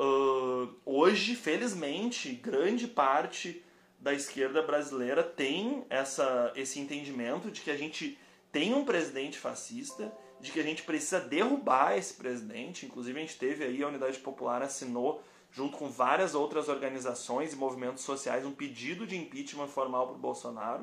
uh, 0.00 0.74
hoje, 0.84 1.34
felizmente, 1.34 2.32
grande 2.32 2.88
parte 2.88 3.62
da 3.98 4.14
esquerda 4.14 4.62
brasileira 4.62 5.22
tem 5.22 5.84
essa, 5.90 6.52
esse 6.56 6.80
entendimento 6.80 7.50
de 7.50 7.60
que 7.60 7.70
a 7.70 7.76
gente 7.76 8.18
tem 8.50 8.72
um 8.72 8.84
presidente 8.84 9.38
fascista, 9.38 10.12
de 10.40 10.50
que 10.50 10.58
a 10.58 10.62
gente 10.62 10.82
precisa 10.82 11.20
derrubar 11.20 11.98
esse 11.98 12.14
presidente. 12.14 12.86
Inclusive, 12.86 13.18
a 13.18 13.22
gente 13.22 13.38
teve 13.38 13.62
aí, 13.62 13.82
a 13.82 13.88
Unidade 13.88 14.18
Popular 14.18 14.62
assinou, 14.62 15.22
junto 15.52 15.76
com 15.76 15.88
várias 15.88 16.34
outras 16.34 16.68
organizações 16.68 17.52
e 17.52 17.56
movimentos 17.56 18.02
sociais, 18.02 18.46
um 18.46 18.52
pedido 18.52 19.06
de 19.06 19.16
impeachment 19.16 19.68
formal 19.68 20.08
para 20.08 20.16
o 20.16 20.20
Bolsonaro. 20.20 20.80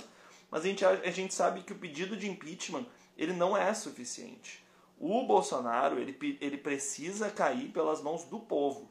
Mas 0.52 0.64
a 0.64 0.68
gente, 0.68 0.86
a 0.86 1.12
gente 1.12 1.34
sabe 1.34 1.64
que 1.64 1.74
o 1.74 1.78
pedido 1.78 2.16
de 2.16 2.30
impeachment 2.30 2.86
ele 3.18 3.34
não 3.34 3.58
é 3.58 3.74
suficiente. 3.74 4.64
O 5.00 5.24
Bolsonaro 5.24 6.00
ele, 6.00 6.38
ele 6.40 6.58
precisa 6.58 7.30
cair 7.30 7.72
pelas 7.72 8.02
mãos 8.02 8.24
do 8.26 8.40
povo. 8.40 8.90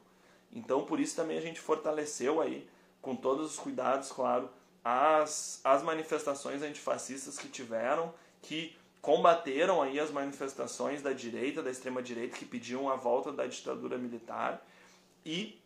Então, 0.51 0.85
por 0.85 0.99
isso 0.99 1.15
também 1.15 1.37
a 1.37 1.41
gente 1.41 1.59
fortaleceu 1.59 2.41
aí, 2.41 2.67
com 3.01 3.15
todos 3.15 3.51
os 3.51 3.59
cuidados, 3.59 4.11
claro, 4.11 4.49
as, 4.83 5.59
as 5.63 5.83
manifestações 5.83 6.61
antifascistas 6.61 7.37
que 7.37 7.49
tiveram, 7.49 8.13
que 8.41 8.75
combateram 9.01 9.81
aí 9.81 9.99
as 9.99 10.11
manifestações 10.11 11.01
da 11.01 11.13
direita, 11.13 11.61
da 11.61 11.71
extrema 11.71 12.01
direita, 12.01 12.37
que 12.37 12.45
pediam 12.45 12.89
a 12.89 12.95
volta 12.95 13.31
da 13.31 13.45
ditadura 13.45 13.97
militar. 13.97 14.65
E 15.25 15.59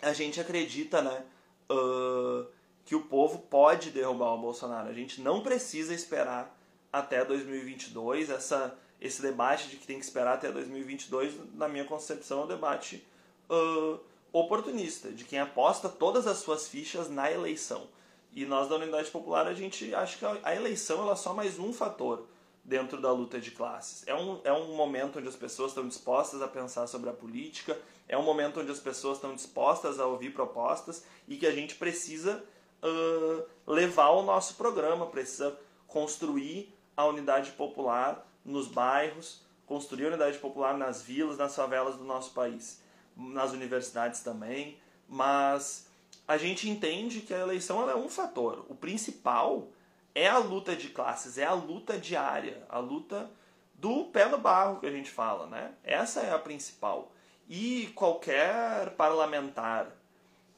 a 0.00 0.12
gente 0.12 0.40
acredita, 0.40 1.02
né, 1.02 1.24
uh, 1.70 2.46
que 2.84 2.94
o 2.94 3.02
povo 3.02 3.40
pode 3.40 3.90
derrubar 3.90 4.32
o 4.32 4.38
Bolsonaro. 4.38 4.88
A 4.88 4.94
gente 4.94 5.20
não 5.20 5.42
precisa 5.42 5.94
esperar 5.94 6.56
até 6.92 7.24
2022. 7.24 8.30
Essa, 8.30 8.76
esse 9.00 9.20
debate 9.20 9.68
de 9.68 9.76
que 9.76 9.86
tem 9.86 9.98
que 9.98 10.04
esperar 10.04 10.34
até 10.34 10.50
2022, 10.50 11.34
na 11.54 11.68
minha 11.68 11.84
concepção, 11.84 12.40
é 12.40 12.44
um 12.44 12.48
debate 12.48 13.06
uh, 13.50 14.00
oportunista, 14.32 15.10
de 15.10 15.24
quem 15.24 15.38
aposta 15.38 15.88
todas 15.88 16.26
as 16.26 16.38
suas 16.38 16.68
fichas 16.68 17.08
na 17.08 17.30
eleição. 17.30 17.88
E 18.32 18.44
nós 18.44 18.68
da 18.68 18.76
Unidade 18.76 19.10
Popular, 19.10 19.46
a 19.46 19.54
gente 19.54 19.94
acha 19.94 20.18
que 20.18 20.24
a 20.42 20.54
eleição 20.54 21.00
ela 21.02 21.12
é 21.12 21.16
só 21.16 21.32
mais 21.32 21.58
um 21.58 21.72
fator 21.72 22.26
dentro 22.62 23.00
da 23.00 23.10
luta 23.10 23.40
de 23.40 23.50
classes. 23.50 24.06
É 24.06 24.14
um, 24.14 24.40
é 24.44 24.52
um 24.52 24.76
momento 24.76 25.18
onde 25.18 25.28
as 25.28 25.36
pessoas 25.36 25.70
estão 25.70 25.88
dispostas 25.88 26.42
a 26.42 26.46
pensar 26.46 26.86
sobre 26.86 27.08
a 27.08 27.14
política, 27.14 27.78
é 28.06 28.16
um 28.16 28.22
momento 28.22 28.60
onde 28.60 28.70
as 28.70 28.78
pessoas 28.78 29.16
estão 29.16 29.34
dispostas 29.34 29.98
a 29.98 30.06
ouvir 30.06 30.34
propostas 30.34 31.04
e 31.26 31.36
que 31.36 31.46
a 31.46 31.50
gente 31.50 31.74
precisa 31.76 32.44
uh, 32.82 33.42
levar 33.66 34.10
o 34.10 34.22
nosso 34.22 34.54
programa, 34.54 35.06
precisa 35.06 35.58
construir 35.86 36.74
a 36.94 37.06
unidade 37.06 37.52
popular 37.52 38.26
nos 38.44 38.68
bairros, 38.68 39.42
construir 39.66 40.06
a 40.06 40.08
unidade 40.08 40.38
popular 40.38 40.76
nas 40.76 41.02
vilas, 41.02 41.38
nas 41.38 41.56
favelas 41.56 41.96
do 41.96 42.04
nosso 42.04 42.32
país, 42.32 42.80
nas 43.18 43.52
universidades 43.52 44.20
também, 44.20 44.78
mas 45.08 45.88
a 46.26 46.38
gente 46.38 46.70
entende 46.70 47.20
que 47.20 47.34
a 47.34 47.40
eleição 47.40 47.90
é 47.90 47.96
um 47.96 48.08
fator. 48.08 48.64
O 48.68 48.74
principal 48.74 49.68
é 50.14 50.28
a 50.28 50.38
luta 50.38 50.76
de 50.76 50.88
classes, 50.88 51.36
é 51.36 51.44
a 51.44 51.52
luta 51.52 51.98
diária, 51.98 52.64
a 52.68 52.78
luta 52.78 53.30
do 53.74 54.04
pé 54.06 54.28
no 54.28 54.38
barro 54.38 54.80
que 54.80 54.86
a 54.86 54.90
gente 54.90 55.10
fala, 55.10 55.46
né? 55.46 55.72
Essa 55.82 56.20
é 56.20 56.32
a 56.32 56.38
principal. 56.38 57.12
E 57.48 57.88
qualquer 57.94 58.90
parlamentar 58.90 59.90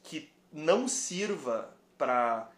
que 0.03 0.31
não 0.51 0.87
sirva 0.87 1.73
para 1.97 2.49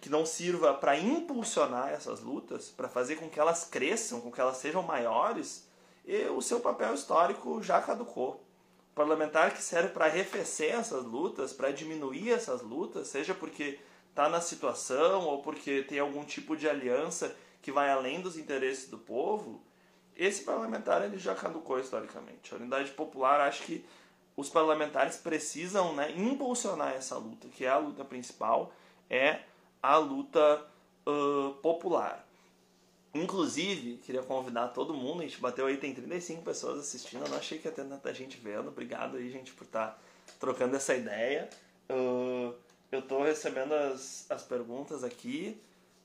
que 0.00 0.08
não 0.08 0.24
sirva 0.24 0.72
para 0.72 0.96
impulsionar 0.98 1.90
essas 1.90 2.20
lutas, 2.20 2.70
para 2.70 2.88
fazer 2.88 3.16
com 3.16 3.28
que 3.28 3.38
elas 3.38 3.64
cresçam, 3.66 4.22
com 4.22 4.32
que 4.32 4.40
elas 4.40 4.56
sejam 4.56 4.82
maiores, 4.82 5.68
o 6.34 6.40
seu 6.40 6.58
papel 6.58 6.94
histórico 6.94 7.62
já 7.62 7.82
caducou. 7.82 8.42
Parlamentar 9.00 9.54
que 9.54 9.62
serve 9.62 9.88
para 9.88 10.04
arrefecer 10.04 10.74
essas 10.74 11.06
lutas, 11.06 11.54
para 11.54 11.70
diminuir 11.70 12.32
essas 12.32 12.60
lutas, 12.60 13.08
seja 13.08 13.32
porque 13.32 13.78
está 14.10 14.28
na 14.28 14.42
situação 14.42 15.24
ou 15.24 15.40
porque 15.40 15.82
tem 15.84 15.98
algum 15.98 16.22
tipo 16.22 16.54
de 16.54 16.68
aliança 16.68 17.34
que 17.62 17.72
vai 17.72 17.90
além 17.90 18.20
dos 18.20 18.36
interesses 18.36 18.90
do 18.90 18.98
povo, 18.98 19.62
esse 20.14 20.44
parlamentar 20.44 21.02
ele 21.02 21.16
já 21.16 21.34
caducou 21.34 21.80
historicamente. 21.80 22.52
A 22.52 22.58
unidade 22.58 22.90
popular, 22.90 23.40
acho 23.40 23.62
que 23.62 23.82
os 24.36 24.50
parlamentares 24.50 25.16
precisam 25.16 25.94
né, 25.94 26.12
impulsionar 26.14 26.92
essa 26.92 27.16
luta, 27.16 27.48
que 27.48 27.64
é 27.64 27.70
a 27.70 27.78
luta 27.78 28.04
principal, 28.04 28.70
é 29.08 29.40
a 29.82 29.96
luta 29.96 30.62
uh, 31.06 31.54
popular. 31.62 32.28
Inclusive, 33.12 33.96
queria 33.98 34.22
convidar 34.22 34.68
todo 34.68 34.94
mundo, 34.94 35.20
a 35.20 35.24
gente 35.24 35.40
bateu 35.40 35.66
aí, 35.66 35.76
tem 35.76 35.92
35 35.92 36.42
pessoas 36.42 36.78
assistindo, 36.78 37.24
eu 37.24 37.28
não 37.28 37.38
achei 37.38 37.58
que 37.58 37.66
ia 37.66 37.72
ter 37.72 37.84
tanta 37.84 38.14
gente 38.14 38.36
vendo, 38.36 38.68
obrigado 38.68 39.16
aí, 39.16 39.28
gente, 39.30 39.52
por 39.52 39.64
estar 39.64 39.88
tá 39.88 39.98
trocando 40.38 40.76
essa 40.76 40.94
ideia. 40.94 41.50
Uh, 41.90 42.54
eu 42.92 43.00
estou 43.00 43.24
recebendo 43.24 43.72
as, 43.72 44.30
as 44.30 44.42
perguntas 44.42 45.02
aqui, 45.02 45.60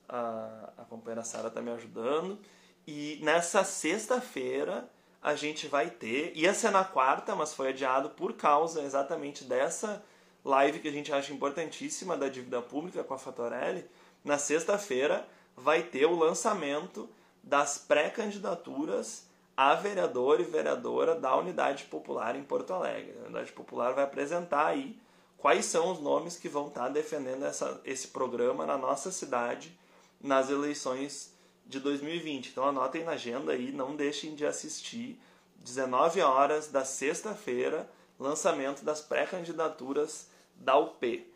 a, 0.10 0.74
a 0.78 0.84
companheira 0.86 1.24
Sara 1.24 1.50
está 1.50 1.62
me 1.62 1.72
ajudando, 1.72 2.40
e 2.88 3.20
nessa 3.22 3.64
sexta-feira 3.64 4.90
a 5.22 5.36
gente 5.36 5.68
vai 5.68 5.92
ter, 5.92 6.32
ia 6.36 6.56
ser 6.56 6.72
na 6.72 6.84
quarta, 6.84 7.36
mas 7.36 7.54
foi 7.54 7.70
adiado 7.70 8.10
por 8.12 8.34
causa 8.34 8.82
exatamente 8.82 9.44
dessa 9.44 10.04
live 10.44 10.80
que 10.80 10.88
a 10.88 10.92
gente 10.92 11.12
acha 11.12 11.34
importantíssima 11.34 12.18
da 12.18 12.30
dívida 12.30 12.62
pública 12.62 13.04
com 13.04 13.14
a 13.14 13.18
Fatorelli, 13.18 13.86
na 14.24 14.38
sexta-feira 14.40 15.28
vai 15.56 15.84
ter 15.84 16.06
o 16.06 16.16
lançamento 16.16 17.10
das 17.44 17.78
pré-candidaturas 17.78 19.26
a 19.56 19.74
vereador 19.76 20.42
e 20.42 20.44
vereadora 20.44 21.16
da 21.16 21.36
Unidade 21.36 21.86
Popular 21.86 22.36
em 22.36 22.44
Porto 22.44 22.74
Alegre. 22.74 23.16
A 23.22 23.26
Unidade 23.26 23.52
Popular 23.54 23.94
vai 23.94 24.04
apresentar 24.04 24.68
aí 24.68 25.00
quais 25.38 25.66
são 25.66 25.92
os 25.92 26.00
nomes 26.00 26.38
que 26.38 26.50
vão 26.50 26.68
estar 26.68 26.90
defendendo 26.90 27.46
essa, 27.46 27.80
esse 27.86 28.10
programa 28.10 28.66
na 28.66 28.78
nossa 28.78 29.12
cidade 29.12 29.78
nas 30.22 30.50
eleições 30.50 31.34
de 31.66 31.80
2020. 31.80 32.50
Então 32.50 32.68
anotem 32.68 33.04
na 33.04 33.12
agenda 33.12 33.54
aí, 33.54 33.72
não 33.72 33.96
deixem 33.96 34.36
de 34.36 34.46
assistir. 34.46 35.20
19 35.58 36.22
horas 36.22 36.68
da 36.68 36.84
sexta-feira, 36.84 37.90
lançamento 38.20 38.84
das 38.84 39.02
pré-candidaturas 39.02 40.28
da 40.56 40.78
UP. 40.78 41.28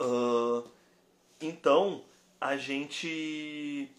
Uh, 0.00 0.68
então, 1.40 2.02
a 2.40 2.56
gente 2.56 3.90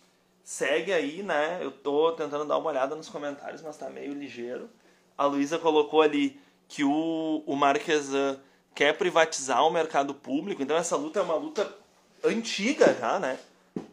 segue 0.44 0.92
aí, 0.92 1.24
né? 1.24 1.60
Eu 1.62 1.72
tô 1.72 2.12
tentando 2.14 2.46
dar 2.46 2.58
uma 2.58 2.70
olhada 2.70 2.96
nos 2.96 3.10
comentários, 3.10 3.62
mas 3.62 3.78
tá 3.78 3.90
meio 3.90 4.14
ligeiro. 4.14 4.70
A 5.18 5.26
Luísa 5.26 5.60
colocou 5.60 6.02
ali 6.02 6.40
que 6.68 6.84
o, 6.84 7.44
o 7.46 7.56
Marquesan 7.56 8.40
quer 8.74 8.98
privatizar 8.98 9.66
o 9.66 9.72
mercado 9.72 10.14
público, 10.14 10.62
então 10.62 10.78
essa 10.78 10.96
luta 10.96 11.20
é 11.20 11.24
uma 11.24 11.36
luta 11.36 11.70
antiga 12.24 12.94
já, 12.94 13.20
né? 13.20 13.40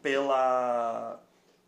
Pela, 0.02 1.20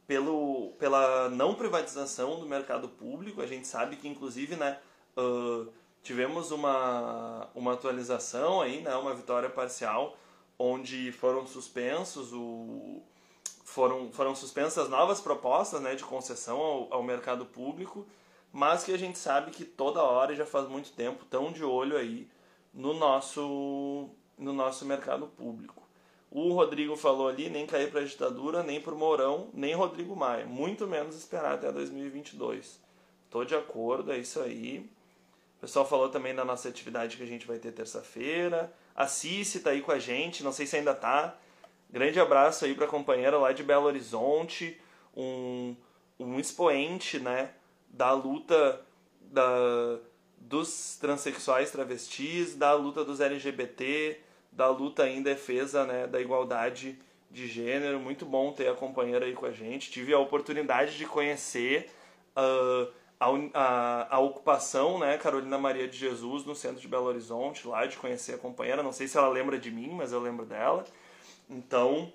pelo, 0.06 0.72
pela 0.78 1.28
não 1.28 1.54
privatização 1.54 2.38
do 2.38 2.46
mercado 2.46 2.88
público. 2.88 3.42
A 3.42 3.46
gente 3.46 3.66
sabe 3.66 3.96
que, 3.96 4.08
inclusive, 4.08 4.56
né? 4.56 4.78
Uh, 5.16 5.68
tivemos 6.02 6.50
uma, 6.50 7.48
uma 7.54 7.74
atualização 7.74 8.60
aí, 8.60 8.80
né, 8.80 8.94
uma 8.94 9.14
vitória 9.14 9.50
parcial, 9.50 10.16
onde 10.58 11.12
foram 11.12 11.46
suspensos 11.46 12.32
o 12.32 13.02
foram, 13.64 14.10
foram 14.10 14.34
suspensas 14.34 14.88
novas 14.88 15.20
propostas 15.20 15.80
né, 15.80 15.94
de 15.94 16.02
concessão 16.02 16.58
ao, 16.58 16.94
ao 16.94 17.02
mercado 17.02 17.44
público, 17.44 18.06
mas 18.52 18.82
que 18.82 18.92
a 18.92 18.98
gente 18.98 19.18
sabe 19.18 19.50
que 19.50 19.64
toda 19.64 20.02
hora, 20.02 20.34
já 20.34 20.46
faz 20.46 20.68
muito 20.68 20.90
tempo, 20.92 21.22
estão 21.22 21.52
de 21.52 21.62
olho 21.62 21.96
aí 21.96 22.28
no 22.72 22.94
nosso, 22.94 24.08
no 24.38 24.52
nosso 24.52 24.84
mercado 24.86 25.26
público. 25.26 25.86
O 26.30 26.52
Rodrigo 26.52 26.96
falou 26.96 27.28
ali, 27.28 27.48
nem 27.48 27.66
cair 27.66 27.90
para 27.90 28.00
a 28.00 28.04
ditadura, 28.04 28.62
nem 28.62 28.80
para 28.80 28.94
o 28.94 28.98
Mourão, 28.98 29.48
nem 29.52 29.74
Rodrigo 29.74 30.14
Maia. 30.16 30.46
Muito 30.46 30.86
menos 30.86 31.16
esperar 31.16 31.54
até 31.54 31.70
2022. 31.72 32.80
Estou 33.24 33.44
de 33.44 33.54
acordo, 33.54 34.12
é 34.12 34.18
isso 34.18 34.40
aí. 34.40 34.90
O 35.56 35.60
pessoal 35.60 35.86
falou 35.86 36.08
também 36.08 36.34
da 36.34 36.44
nossa 36.44 36.68
atividade 36.68 37.16
que 37.16 37.22
a 37.22 37.26
gente 37.26 37.46
vai 37.46 37.58
ter 37.58 37.72
terça-feira. 37.72 38.72
A 38.98 39.06
Cici 39.06 39.60
tá 39.60 39.70
aí 39.70 39.80
com 39.80 39.92
a 39.92 39.98
gente, 40.00 40.42
não 40.42 40.50
sei 40.50 40.66
se 40.66 40.76
ainda 40.76 40.92
tá. 40.92 41.36
Grande 41.88 42.18
abraço 42.18 42.64
aí 42.64 42.74
para 42.74 42.84
a 42.84 42.88
companheira 42.88 43.38
lá 43.38 43.52
de 43.52 43.62
Belo 43.62 43.86
Horizonte, 43.86 44.76
um, 45.16 45.76
um 46.18 46.40
expoente 46.40 47.20
né, 47.20 47.50
da 47.88 48.10
luta 48.10 48.84
da, 49.20 50.00
dos 50.36 50.98
transexuais 51.00 51.70
travestis, 51.70 52.56
da 52.56 52.74
luta 52.74 53.04
dos 53.04 53.20
LGBT, 53.20 54.18
da 54.50 54.68
luta 54.68 55.08
em 55.08 55.22
defesa 55.22 55.86
né, 55.86 56.08
da 56.08 56.20
igualdade 56.20 56.98
de 57.30 57.46
gênero. 57.46 58.00
Muito 58.00 58.26
bom 58.26 58.52
ter 58.52 58.66
a 58.66 58.74
companheira 58.74 59.26
aí 59.26 59.32
com 59.32 59.46
a 59.46 59.52
gente. 59.52 59.92
Tive 59.92 60.12
a 60.12 60.18
oportunidade 60.18 60.98
de 60.98 61.06
conhecer 61.06 61.88
uh, 62.36 62.92
a, 63.20 63.26
a, 63.54 64.16
a, 64.16 64.18
ocupação, 64.20 64.98
né, 64.98 65.18
Carolina 65.18 65.58
Maria 65.58 65.88
de 65.88 65.96
Jesus, 65.96 66.44
no 66.44 66.54
centro 66.54 66.80
de 66.80 66.86
Belo 66.86 67.06
Horizonte, 67.06 67.66
lá 67.66 67.84
de 67.84 67.96
conhecer 67.96 68.34
a 68.34 68.38
companheira. 68.38 68.82
Não 68.82 68.92
sei 68.92 69.08
se 69.08 69.18
ela 69.18 69.28
lembra 69.28 69.58
de 69.58 69.70
mim, 69.70 69.90
mas 69.90 70.12
eu 70.12 70.20
lembro 70.20 70.46
dela. 70.46 70.84
Então, 71.50 72.12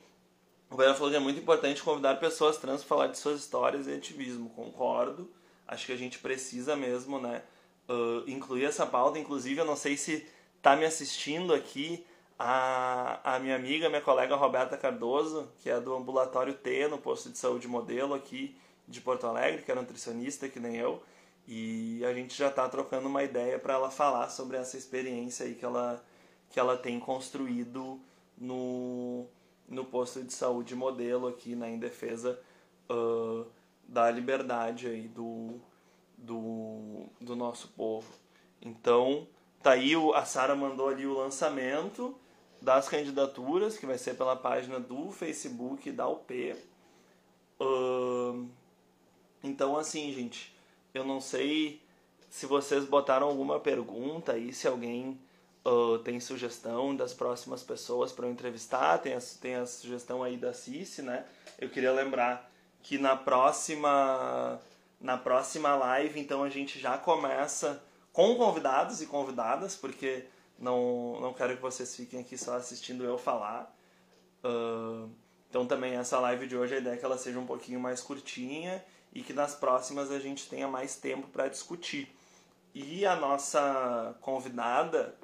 o 0.70 0.76
Bela 0.76 0.94
falou 0.94 1.10
que 1.10 1.18
é 1.18 1.20
muito 1.20 1.40
importante 1.40 1.84
convidar 1.84 2.16
pessoas 2.16 2.58
trans 2.58 2.82
para 2.82 2.88
falar 2.88 3.08
de 3.08 3.18
suas 3.18 3.42
histórias 3.42 3.86
e 3.88 3.94
ativismo. 3.94 4.50
Concordo. 4.52 5.30
Acho 5.68 5.88
que 5.88 5.92
a 5.92 5.98
gente 5.98 6.20
precisa 6.20 6.76
mesmo, 6.76 7.20
né, 7.20 7.42
uh, 7.90 8.30
incluir 8.30 8.66
essa 8.66 8.86
pauta. 8.86 9.20
Inclusive, 9.20 9.60
eu 9.60 9.66
não 9.66 9.76
sei 9.76 9.98
se 9.98 10.26
está 10.58 10.76
me 10.76 10.86
assistindo 10.86 11.54
aqui 11.54 12.06
a, 12.40 13.36
a 13.36 13.40
minha 13.40 13.56
amiga, 13.58 13.90
minha 13.90 14.02
colega 14.02 14.36
Roberta 14.36 14.78
Cardoso, 14.78 15.52
que 15.58 15.70
é 15.70 15.80
do 15.82 15.94
Ambulatório 15.94 16.54
T, 16.54 16.88
no 16.88 16.98
posto 16.98 17.30
de 17.30 17.38
saúde 17.38 17.68
modelo 17.68 18.14
aqui 18.14 18.56
de 18.88 19.02
Porto 19.02 19.28
Alegre, 19.28 19.64
que 19.64 19.72
é 19.72 19.76
nutricionista, 19.76 20.48
que 20.50 20.60
nem 20.60 20.76
eu, 20.76 21.02
e 21.48 22.04
a 22.06 22.14
gente 22.14 22.36
já 22.38 22.48
está 22.50 22.68
trocando 22.70 23.08
uma 23.08 23.24
ideia 23.24 23.60
para 23.60 23.74
ela 23.74 23.90
falar 23.90 24.30
sobre 24.30 24.58
essa 24.58 24.78
experiência 24.78 25.46
aí 25.46 25.56
que 25.56 25.66
ela, 25.66 26.04
que 26.50 26.60
ela 26.60 26.78
tem 26.78 27.00
construído 27.00 28.00
no, 28.38 29.26
no 29.68 29.84
posto 29.86 30.24
de 30.24 30.34
saúde 30.34 30.76
modelo 30.76 31.28
aqui, 31.28 31.56
né, 31.56 31.70
em 31.70 31.80
defesa 31.80 32.40
uh, 32.90 33.46
da 33.88 34.10
liberdade 34.10 34.88
aí 34.88 35.08
do, 35.08 35.60
do, 36.18 37.06
do 37.20 37.36
nosso 37.36 37.68
povo. 37.70 38.08
Então, 38.62 39.28
tá 39.62 39.72
aí, 39.72 39.96
o, 39.96 40.14
a 40.14 40.24
Sara 40.24 40.56
mandou 40.56 40.88
ali 40.88 41.06
o 41.06 41.14
lançamento 41.14 42.16
das 42.62 42.88
candidaturas, 42.88 43.78
que 43.78 43.86
vai 43.86 43.98
ser 43.98 44.16
pela 44.16 44.38
página 44.38 44.80
do 44.80 45.12
Facebook 45.12 45.92
da 45.92 46.08
UP. 46.08 46.56
Uh, 47.60 48.48
então, 49.44 49.78
assim, 49.78 50.12
gente, 50.14 50.56
eu 50.94 51.04
não 51.04 51.20
sei 51.20 51.82
se 52.30 52.46
vocês 52.46 52.86
botaram 52.86 53.28
alguma 53.28 53.60
pergunta 53.60 54.32
aí, 54.32 54.54
se 54.54 54.68
alguém 54.68 55.20
uh, 55.66 56.00
tem 56.00 56.20
sugestão 56.20 56.96
das 56.96 57.14
próximas 57.14 57.62
pessoas 57.62 58.12
para 58.12 58.26
eu 58.26 58.32
entrevistar, 58.32 58.98
tem 59.00 59.14
a, 59.14 59.20
tem 59.42 59.56
a 59.56 59.66
sugestão 59.66 60.24
aí 60.24 60.38
da 60.38 60.54
Cici, 60.54 61.02
né? 61.02 61.26
Eu 61.60 61.70
queria 61.70 61.92
lembrar 61.92 62.50
que 62.82 62.98
na 62.98 63.16
próxima 63.16 64.60
na 65.00 65.18
próxima 65.18 65.76
live, 65.76 66.18
então 66.18 66.44
a 66.44 66.50
gente 66.50 66.80
já 66.80 66.98
começa 66.98 67.84
com 68.14 68.36
convidados 68.36 69.02
e 69.02 69.06
convidadas, 69.06 69.76
porque 69.76 70.26
não, 70.58 71.20
não 71.20 71.34
quero 71.34 71.58
que 71.58 71.62
vocês 71.62 71.94
fiquem 71.94 72.22
aqui 72.22 72.38
só 72.38 72.56
assistindo 72.56 73.04
eu 73.04 73.18
falar. 73.18 73.76
Uh, 74.44 75.10
então 75.50 75.66
também 75.66 75.96
essa 75.96 76.20
live 76.20 76.48
de 76.48 76.56
hoje 76.56 76.76
a 76.76 76.78
ideia 76.78 76.94
é 76.94 76.98
que 76.98 77.04
ela 77.04 77.18
seja 77.18 77.38
um 77.38 77.46
pouquinho 77.46 77.80
mais 77.80 78.02
curtinha 78.02 78.84
e 79.14 79.22
que 79.22 79.32
nas 79.32 79.54
próximas 79.54 80.12
a 80.12 80.20
gente 80.20 80.50
tenha 80.50 80.68
mais 80.68 80.96
tempo 80.96 81.28
para 81.28 81.48
discutir. 81.48 82.14
E 82.74 83.06
a 83.06 83.16
nossa 83.16 84.16
convidada 84.22 85.16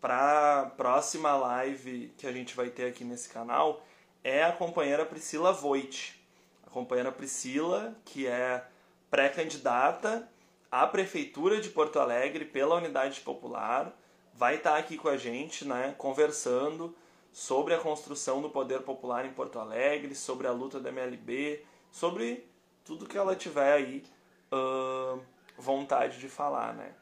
para 0.00 0.62
a 0.62 0.66
próxima 0.66 1.36
live 1.36 2.12
que 2.16 2.26
a 2.26 2.32
gente 2.32 2.56
vai 2.56 2.70
ter 2.70 2.86
aqui 2.86 3.04
nesse 3.04 3.28
canal 3.28 3.84
é 4.24 4.42
a 4.42 4.52
companheira 4.52 5.04
Priscila 5.04 5.52
Voit. 5.52 6.18
A 6.66 6.70
companheira 6.70 7.12
Priscila, 7.12 7.94
que 8.04 8.26
é 8.26 8.64
pré-candidata 9.10 10.28
à 10.70 10.86
Prefeitura 10.86 11.60
de 11.60 11.68
Porto 11.68 12.00
Alegre 12.00 12.44
pela 12.44 12.76
Unidade 12.76 13.20
Popular, 13.20 13.92
vai 14.32 14.56
estar 14.56 14.76
aqui 14.76 14.96
com 14.96 15.08
a 15.08 15.16
gente, 15.16 15.64
né, 15.64 15.94
conversando 15.98 16.94
sobre 17.32 17.74
a 17.74 17.78
construção 17.78 18.40
do 18.40 18.48
poder 18.48 18.80
popular 18.80 19.26
em 19.26 19.32
Porto 19.32 19.58
Alegre, 19.58 20.14
sobre 20.14 20.46
a 20.46 20.52
luta 20.52 20.80
da 20.80 20.88
MLB, 20.88 21.62
sobre 21.90 22.46
tudo 22.86 23.06
que 23.06 23.18
ela 23.18 23.34
tiver 23.34 23.72
aí 23.72 24.04
uh, 24.52 25.20
vontade 25.58 26.18
de 26.18 26.28
falar, 26.28 26.72
né? 26.72 26.92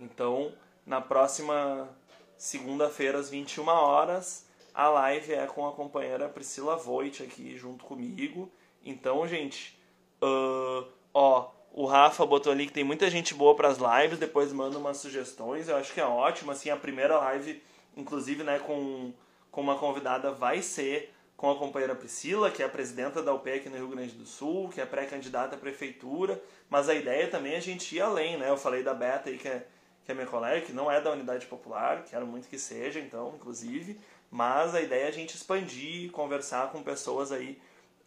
Então, 0.00 0.52
na 0.84 1.00
próxima 1.00 1.88
segunda-feira, 2.36 3.18
às 3.18 3.30
21 3.30 3.66
horas, 3.68 4.46
a 4.74 4.88
live 4.88 5.32
é 5.32 5.46
com 5.46 5.66
a 5.66 5.72
companheira 5.72 6.28
Priscila 6.28 6.76
Voit 6.76 7.22
aqui 7.22 7.56
junto 7.56 7.84
comigo. 7.84 8.50
Então, 8.84 9.26
gente, 9.26 9.78
uh, 10.22 10.86
ó, 11.14 11.50
o 11.72 11.86
Rafa 11.86 12.26
botou 12.26 12.52
ali 12.52 12.66
que 12.66 12.72
tem 12.72 12.84
muita 12.84 13.08
gente 13.08 13.32
boa 13.32 13.54
para 13.54 13.68
as 13.68 13.78
lives, 13.78 14.18
depois 14.18 14.52
manda 14.52 14.76
umas 14.76 14.96
sugestões. 14.96 15.68
Eu 15.68 15.76
acho 15.76 15.94
que 15.94 16.00
é 16.00 16.06
ótimo, 16.06 16.50
assim, 16.50 16.70
a 16.70 16.76
primeira 16.76 17.16
live, 17.18 17.62
inclusive, 17.96 18.42
né, 18.42 18.58
com, 18.58 19.12
com 19.52 19.60
uma 19.60 19.78
convidada 19.78 20.32
vai 20.32 20.62
ser 20.62 21.14
com 21.38 21.48
a 21.52 21.56
companheira 21.56 21.94
Priscila, 21.94 22.50
que 22.50 22.64
é 22.64 22.66
a 22.66 22.68
presidenta 22.68 23.22
da 23.22 23.32
UPEC 23.32 23.68
no 23.68 23.76
Rio 23.76 23.86
Grande 23.86 24.12
do 24.12 24.26
Sul, 24.26 24.68
que 24.70 24.80
é 24.80 24.84
pré-candidata 24.84 25.54
à 25.54 25.58
prefeitura, 25.58 26.42
mas 26.68 26.88
a 26.88 26.94
ideia 26.94 27.28
também 27.28 27.54
é 27.54 27.58
a 27.58 27.60
gente 27.60 27.94
ir 27.94 28.00
além, 28.00 28.36
né? 28.36 28.50
Eu 28.50 28.56
falei 28.56 28.82
da 28.82 28.92
Beta 28.92 29.30
aí, 29.30 29.38
que 29.38 29.46
é, 29.46 29.64
que 30.04 30.10
é 30.10 30.14
minha 30.16 30.26
colega, 30.26 30.66
que 30.66 30.72
não 30.72 30.90
é 30.90 31.00
da 31.00 31.12
Unidade 31.12 31.46
Popular, 31.46 32.02
quero 32.10 32.26
muito 32.26 32.48
que 32.48 32.58
seja, 32.58 32.98
então, 32.98 33.34
inclusive, 33.36 34.00
mas 34.28 34.74
a 34.74 34.82
ideia 34.82 35.04
é 35.04 35.08
a 35.08 35.12
gente 35.12 35.36
expandir, 35.36 36.10
conversar 36.10 36.72
com 36.72 36.82
pessoas 36.82 37.30
aí 37.30 37.56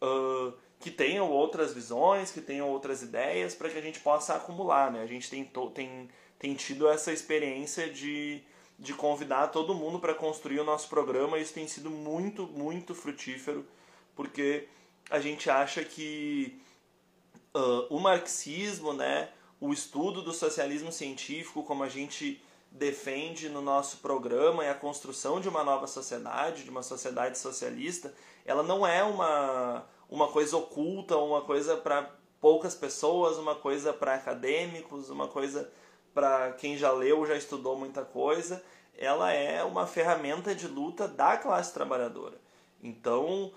uh, 0.04 0.54
que 0.78 0.92
tenham 0.92 1.32
outras 1.32 1.74
visões, 1.74 2.32
que 2.32 2.42
tenham 2.42 2.68
outras 2.68 3.02
ideias, 3.02 3.56
para 3.56 3.70
que 3.70 3.78
a 3.78 3.82
gente 3.82 4.02
possa 4.02 4.36
acumular, 4.36 4.92
né? 4.92 5.02
A 5.02 5.08
gente 5.08 5.30
tem, 5.30 5.50
tem, 5.74 6.10
tem 6.38 6.54
tido 6.54 6.86
essa 6.90 7.14
experiência 7.14 7.90
de 7.90 8.44
de 8.82 8.96
convidar 8.96 9.50
todo 9.50 9.76
mundo 9.76 10.00
para 10.00 10.16
construir 10.16 10.60
o 10.60 10.64
nosso 10.64 10.90
programa. 10.90 11.38
Isso 11.38 11.54
tem 11.54 11.68
sido 11.68 11.92
muito, 11.92 12.48
muito 12.48 12.96
frutífero, 12.96 13.64
porque 14.16 14.68
a 15.08 15.20
gente 15.20 15.52
acha 15.52 15.86
que 15.86 16.60
uh, 17.56 17.96
o 17.96 18.00
marxismo, 18.00 18.92
né, 18.92 19.30
o 19.60 19.72
estudo 19.72 20.24
do 20.24 20.34
socialismo 20.34 20.92
científico, 20.92 21.62
como 21.62 21.84
a 21.84 21.90
gente 21.90 22.44
defende 22.72 23.50
no 23.50 23.62
nosso 23.62 23.98
programa, 23.98 24.64
e 24.64 24.70
a 24.70 24.74
construção 24.74 25.40
de 25.40 25.48
uma 25.48 25.64
nova 25.64 25.86
sociedade, 25.86 26.64
de 26.64 26.70
uma 26.72 26.82
sociedade 26.82 27.38
socialista, 27.38 28.12
ela 28.44 28.64
não 28.64 28.88
é 28.88 29.04
uma, 29.04 29.86
uma 30.10 30.28
coisa 30.30 30.58
oculta, 30.58 31.16
uma 31.18 31.42
coisa 31.42 31.78
para 31.78 32.10
poucas 32.40 32.74
pessoas, 32.74 33.38
uma 33.38 33.54
coisa 33.54 33.94
para 33.94 34.16
acadêmicos, 34.16 35.12
uma 35.12 35.28
coisa 35.28 35.72
para 36.14 36.52
quem 36.54 36.78
já 36.78 36.92
leu, 36.92 37.26
já 37.26 37.36
estudou 37.36 37.78
muita 37.78 38.04
coisa, 38.04 38.64
ela 38.98 39.32
é 39.32 39.64
uma 39.64 39.88
ferramenta 39.88 40.54
de 40.54 40.68
luta 40.68 41.08
da 41.08 41.38
classe 41.38 41.74
trabalhadora. 41.74 42.40
Então, 42.84 43.52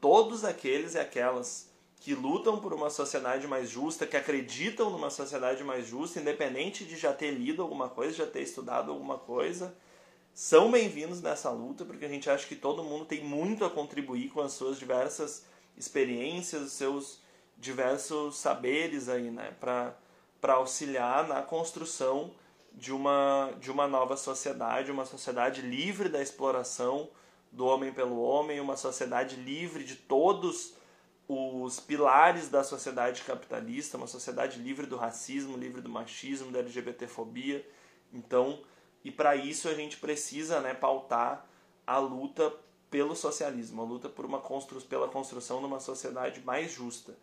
todos 0.00 0.44
aqueles 0.44 0.94
e 0.94 0.98
aquelas 0.98 1.68
que 2.00 2.14
lutam 2.14 2.60
por 2.60 2.72
uma 2.72 2.90
sociedade 2.90 3.46
mais 3.46 3.68
justa, 3.68 4.06
que 4.06 4.16
acreditam 4.16 4.88
numa 4.90 5.10
sociedade 5.10 5.64
mais 5.64 5.86
justa, 5.86 6.20
independente 6.20 6.84
de 6.84 6.96
já 6.96 7.12
ter 7.12 7.32
lido 7.32 7.60
alguma 7.60 7.88
coisa, 7.88 8.18
já 8.18 8.26
ter 8.26 8.42
estudado 8.42 8.90
alguma 8.90 9.18
coisa, 9.18 9.74
são 10.32 10.70
bem-vindos 10.70 11.20
nessa 11.20 11.50
luta, 11.50 11.84
porque 11.84 12.04
a 12.04 12.08
gente 12.08 12.30
acha 12.30 12.46
que 12.46 12.54
todo 12.54 12.84
mundo 12.84 13.04
tem 13.04 13.24
muito 13.24 13.64
a 13.64 13.70
contribuir 13.70 14.28
com 14.30 14.40
as 14.40 14.52
suas 14.52 14.78
diversas 14.78 15.44
experiências, 15.76 16.62
os 16.62 16.72
seus 16.72 17.20
diversos 17.56 18.36
saberes 18.36 19.08
aí, 19.08 19.30
né, 19.30 19.52
para 19.58 19.96
auxiliar 20.42 21.26
na 21.26 21.42
construção 21.42 22.32
de 22.72 22.92
uma, 22.92 23.52
de 23.60 23.70
uma 23.70 23.88
nova 23.88 24.16
sociedade, 24.16 24.90
uma 24.90 25.04
sociedade 25.04 25.60
livre 25.62 26.08
da 26.08 26.22
exploração 26.22 27.08
do 27.50 27.66
homem 27.66 27.92
pelo 27.92 28.20
homem, 28.20 28.60
uma 28.60 28.76
sociedade 28.76 29.36
livre 29.36 29.84
de 29.84 29.96
todos 29.96 30.74
os 31.26 31.78
pilares 31.80 32.48
da 32.48 32.64
sociedade 32.64 33.22
capitalista, 33.22 33.96
uma 33.96 34.06
sociedade 34.06 34.58
livre 34.58 34.86
do 34.86 34.96
racismo, 34.96 35.56
livre 35.56 35.80
do 35.82 35.88
machismo, 35.88 36.50
da 36.50 36.60
LGBTfobia. 36.60 37.68
Então, 38.12 38.62
e 39.04 39.10
para 39.10 39.36
isso 39.36 39.68
a 39.68 39.74
gente 39.74 39.98
precisa, 39.98 40.60
né, 40.60 40.72
pautar 40.72 41.46
a 41.86 41.98
luta 41.98 42.52
pelo 42.90 43.14
socialismo, 43.14 43.82
a 43.82 43.84
luta 43.84 44.08
por 44.08 44.24
uma 44.24 44.40
constru 44.40 44.80
pela 44.82 45.08
construção 45.08 45.60
de 45.60 45.66
uma 45.66 45.80
sociedade 45.80 46.40
mais 46.40 46.72
justa, 46.72 47.14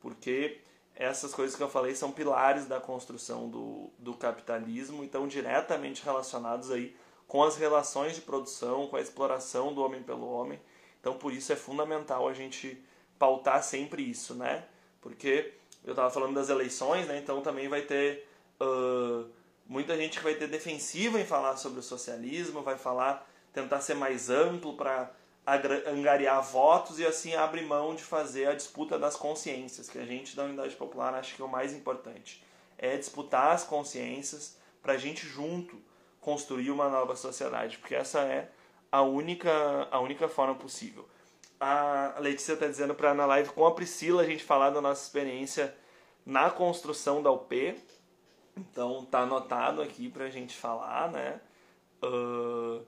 porque 0.00 0.60
essas 0.96 1.34
coisas 1.34 1.54
que 1.54 1.62
eu 1.62 1.68
falei 1.68 1.94
são 1.94 2.10
pilares 2.10 2.66
da 2.66 2.80
construção 2.80 3.48
do, 3.48 3.90
do 3.98 4.14
capitalismo 4.14 5.02
e 5.02 5.06
estão 5.06 5.28
diretamente 5.28 6.02
relacionados 6.02 6.70
aí 6.70 6.96
com 7.28 7.42
as 7.42 7.56
relações 7.56 8.14
de 8.14 8.22
produção, 8.22 8.86
com 8.86 8.96
a 8.96 9.00
exploração 9.00 9.74
do 9.74 9.82
homem 9.82 10.02
pelo 10.02 10.26
homem. 10.26 10.58
Então, 11.00 11.14
por 11.18 11.32
isso 11.32 11.52
é 11.52 11.56
fundamental 11.56 12.26
a 12.26 12.32
gente 12.32 12.82
pautar 13.18 13.62
sempre 13.62 14.02
isso, 14.02 14.34
né? 14.34 14.64
Porque 15.00 15.52
eu 15.84 15.90
estava 15.90 16.10
falando 16.10 16.34
das 16.34 16.48
eleições, 16.48 17.06
né? 17.06 17.18
Então 17.18 17.40
também 17.40 17.68
vai 17.68 17.82
ter 17.82 18.26
uh, 18.60 19.28
muita 19.66 19.96
gente 19.96 20.18
que 20.18 20.24
vai 20.24 20.34
ter 20.34 20.48
defensiva 20.48 21.20
em 21.20 21.24
falar 21.24 21.56
sobre 21.56 21.80
o 21.80 21.82
socialismo, 21.82 22.62
vai 22.62 22.76
falar, 22.76 23.28
tentar 23.52 23.80
ser 23.80 23.94
mais 23.94 24.30
amplo 24.30 24.76
para 24.76 25.10
angariar 25.46 26.42
votos 26.42 26.98
e 26.98 27.06
assim 27.06 27.34
abre 27.34 27.62
mão 27.62 27.94
de 27.94 28.02
fazer 28.02 28.48
a 28.48 28.54
disputa 28.54 28.98
das 28.98 29.14
consciências, 29.14 29.88
que 29.88 29.98
a 29.98 30.04
gente 30.04 30.34
da 30.34 30.44
Unidade 30.44 30.74
Popular 30.74 31.14
acha 31.14 31.34
que 31.36 31.40
é 31.40 31.44
o 31.44 31.48
mais 31.48 31.72
importante. 31.72 32.42
É 32.76 32.96
disputar 32.96 33.52
as 33.52 33.62
consciências 33.62 34.58
para 34.82 34.94
a 34.94 34.98
gente 34.98 35.24
junto 35.26 35.80
construir 36.20 36.72
uma 36.72 36.88
nova 36.88 37.14
sociedade, 37.14 37.78
porque 37.78 37.94
essa 37.94 38.20
é 38.20 38.50
a 38.90 39.02
única, 39.02 39.86
a 39.90 40.00
única 40.00 40.28
forma 40.28 40.56
possível. 40.56 41.08
A 41.60 42.16
Letícia 42.18 42.54
está 42.54 42.66
dizendo 42.66 42.94
para 42.94 43.14
na 43.14 43.24
live 43.26 43.50
com 43.50 43.64
a 43.64 43.72
Priscila 43.72 44.22
a 44.22 44.26
gente 44.26 44.42
falar 44.42 44.70
da 44.70 44.80
nossa 44.80 45.04
experiência 45.04 45.74
na 46.24 46.50
construção 46.50 47.22
da 47.22 47.30
UP. 47.30 47.80
Então 48.56 49.04
tá 49.04 49.20
anotado 49.20 49.80
aqui 49.80 50.08
para 50.08 50.24
a 50.24 50.30
gente 50.30 50.56
falar, 50.56 51.10
né? 51.12 51.40
Uh, 52.02 52.84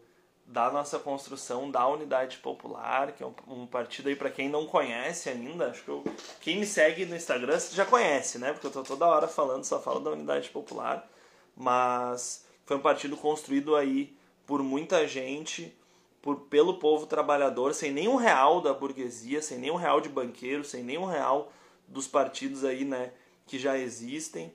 da 0.48 0.70
nossa 0.70 0.98
construção 0.98 1.70
da 1.70 1.86
Unidade 1.86 2.38
Popular, 2.38 3.12
que 3.12 3.22
é 3.22 3.26
um, 3.26 3.34
um 3.46 3.66
partido 3.66 4.08
aí 4.08 4.16
para 4.16 4.30
quem 4.30 4.48
não 4.48 4.64
conhece 4.64 5.28
ainda, 5.28 5.68
acho 5.68 5.84
que 5.84 5.90
eu, 5.90 6.02
quem 6.40 6.58
me 6.58 6.64
segue 6.64 7.04
no 7.04 7.14
Instagram 7.14 7.58
já 7.70 7.84
conhece, 7.84 8.38
né? 8.38 8.54
Porque 8.54 8.66
eu 8.66 8.70
tô 8.70 8.82
toda 8.82 9.06
hora 9.06 9.28
falando, 9.28 9.64
só 9.64 9.78
falo 9.78 10.00
da 10.00 10.10
Unidade 10.10 10.48
Popular, 10.48 11.06
mas 11.54 12.46
foi 12.64 12.78
um 12.78 12.80
partido 12.80 13.14
construído 13.14 13.76
aí 13.76 14.16
por 14.46 14.62
muita 14.62 15.06
gente, 15.06 15.76
por, 16.22 16.36
pelo 16.46 16.78
povo 16.78 17.04
trabalhador, 17.04 17.74
sem 17.74 17.92
nenhum 17.92 18.16
real 18.16 18.62
da 18.62 18.72
burguesia, 18.72 19.42
sem 19.42 19.58
nenhum 19.58 19.76
real 19.76 20.00
de 20.00 20.08
banqueiro, 20.08 20.64
sem 20.64 20.82
nenhum 20.82 21.04
real 21.04 21.52
dos 21.86 22.08
partidos 22.08 22.64
aí, 22.64 22.86
né, 22.86 23.12
que 23.46 23.58
já 23.58 23.76
existem. 23.76 24.50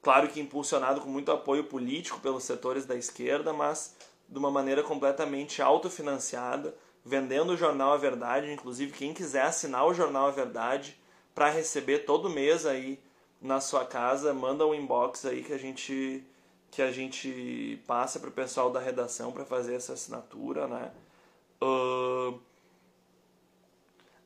Claro 0.00 0.28
que 0.28 0.40
impulsionado 0.40 1.02
com 1.02 1.08
muito 1.08 1.30
apoio 1.30 1.64
político 1.64 2.18
pelos 2.20 2.44
setores 2.44 2.86
da 2.86 2.96
esquerda, 2.96 3.52
mas 3.52 3.94
de 4.34 4.38
uma 4.40 4.50
maneira 4.50 4.82
completamente 4.82 5.62
autofinanciada, 5.62 6.74
vendendo 7.04 7.52
o 7.52 7.56
jornal 7.56 7.92
A 7.92 7.96
Verdade, 7.96 8.50
inclusive 8.52 8.90
quem 8.90 9.14
quiser 9.14 9.42
assinar 9.42 9.86
o 9.86 9.94
jornal 9.94 10.26
A 10.26 10.32
Verdade 10.32 10.98
para 11.32 11.50
receber 11.50 12.00
todo 12.00 12.28
mês 12.28 12.66
aí 12.66 12.98
na 13.40 13.60
sua 13.60 13.84
casa, 13.84 14.34
manda 14.34 14.66
um 14.66 14.74
inbox 14.74 15.24
aí 15.24 15.44
que 15.44 15.52
a 15.52 15.58
gente 15.58 16.26
que 16.72 16.82
a 16.82 16.90
gente 16.90 17.80
passa 17.86 18.18
para 18.18 18.28
o 18.28 18.32
pessoal 18.32 18.72
da 18.72 18.80
redação 18.80 19.30
para 19.30 19.44
fazer 19.44 19.76
essa 19.76 19.92
assinatura, 19.92 20.66
né? 20.66 20.90
Uh, 21.62 22.40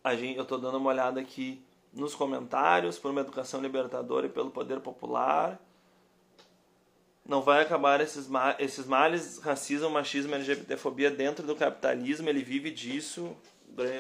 a 0.02 0.16
gente, 0.16 0.38
eu 0.38 0.44
estou 0.44 0.59
dando 0.59 0.78
uma 0.78 0.88
olhada 0.88 1.20
aqui 1.20 1.62
nos 1.92 2.14
comentários 2.14 2.98
por 2.98 3.11
uma 3.11 3.20
educação 3.20 3.61
libertadora 3.61 4.24
e 4.24 4.30
pelo 4.30 4.50
poder 4.50 4.80
popular. 4.80 5.61
Não 7.29 7.43
vai 7.43 7.61
acabar 7.61 8.01
esses, 8.01 8.26
ma 8.26 8.57
esses 8.59 8.87
males, 8.87 9.37
racismo, 9.39 9.91
machismo, 9.91 10.35
LGBTfobia 10.35 11.11
dentro 11.11 11.47
do 11.47 11.55
capitalismo, 11.55 12.26
ele 12.26 12.43
vive 12.43 12.70
disso. 12.70 13.37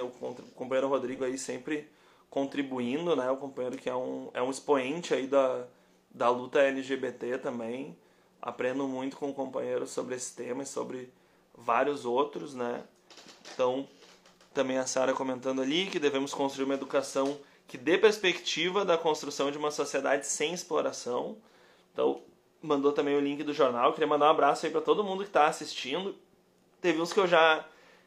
O 0.02 0.34
companheiro 0.54 0.88
Rodrigo 0.88 1.22
aí 1.22 1.36
sempre 1.36 1.86
contribuindo, 2.30 3.14
né? 3.14 3.30
O 3.30 3.36
companheiro 3.36 3.76
que 3.76 3.90
é 3.90 3.94
um, 3.94 4.30
é 4.32 4.42
um 4.42 4.50
expoente 4.50 5.12
aí 5.12 5.26
da, 5.26 5.66
da 6.10 6.30
luta 6.30 6.58
LGBT 6.58 7.36
também. 7.36 7.94
Aprendo 8.40 8.88
muito 8.88 9.18
com 9.18 9.28
o 9.28 9.34
companheiro 9.34 9.86
sobre 9.86 10.14
esse 10.14 10.34
tema 10.34 10.62
e 10.62 10.66
sobre 10.66 11.12
vários 11.54 12.06
outros, 12.06 12.54
né? 12.54 12.82
Então, 13.52 13.86
também 14.54 14.78
a 14.78 14.86
Sara 14.86 15.12
comentando 15.12 15.60
ali 15.60 15.86
que 15.86 15.98
devemos 15.98 16.32
construir 16.32 16.64
uma 16.64 16.74
educação 16.74 17.38
que 17.66 17.76
dê 17.76 17.98
perspectiva 17.98 18.86
da 18.86 18.96
construção 18.96 19.50
de 19.50 19.58
uma 19.58 19.70
sociedade 19.70 20.26
sem 20.26 20.54
exploração. 20.54 21.36
Então, 21.92 22.22
mandou 22.62 22.92
também 22.92 23.16
o 23.16 23.20
link 23.20 23.42
do 23.42 23.52
jornal. 23.52 23.92
Queria 23.92 24.06
mandar 24.06 24.26
um 24.26 24.30
abraço 24.30 24.66
aí 24.66 24.72
para 24.72 24.80
todo 24.80 25.04
mundo 25.04 25.22
que 25.22 25.30
está 25.30 25.46
assistindo. 25.46 26.14
Teve 26.80 27.00
uns 27.00 27.12
que 27.12 27.20
eu 27.20 27.26
já 27.26 27.64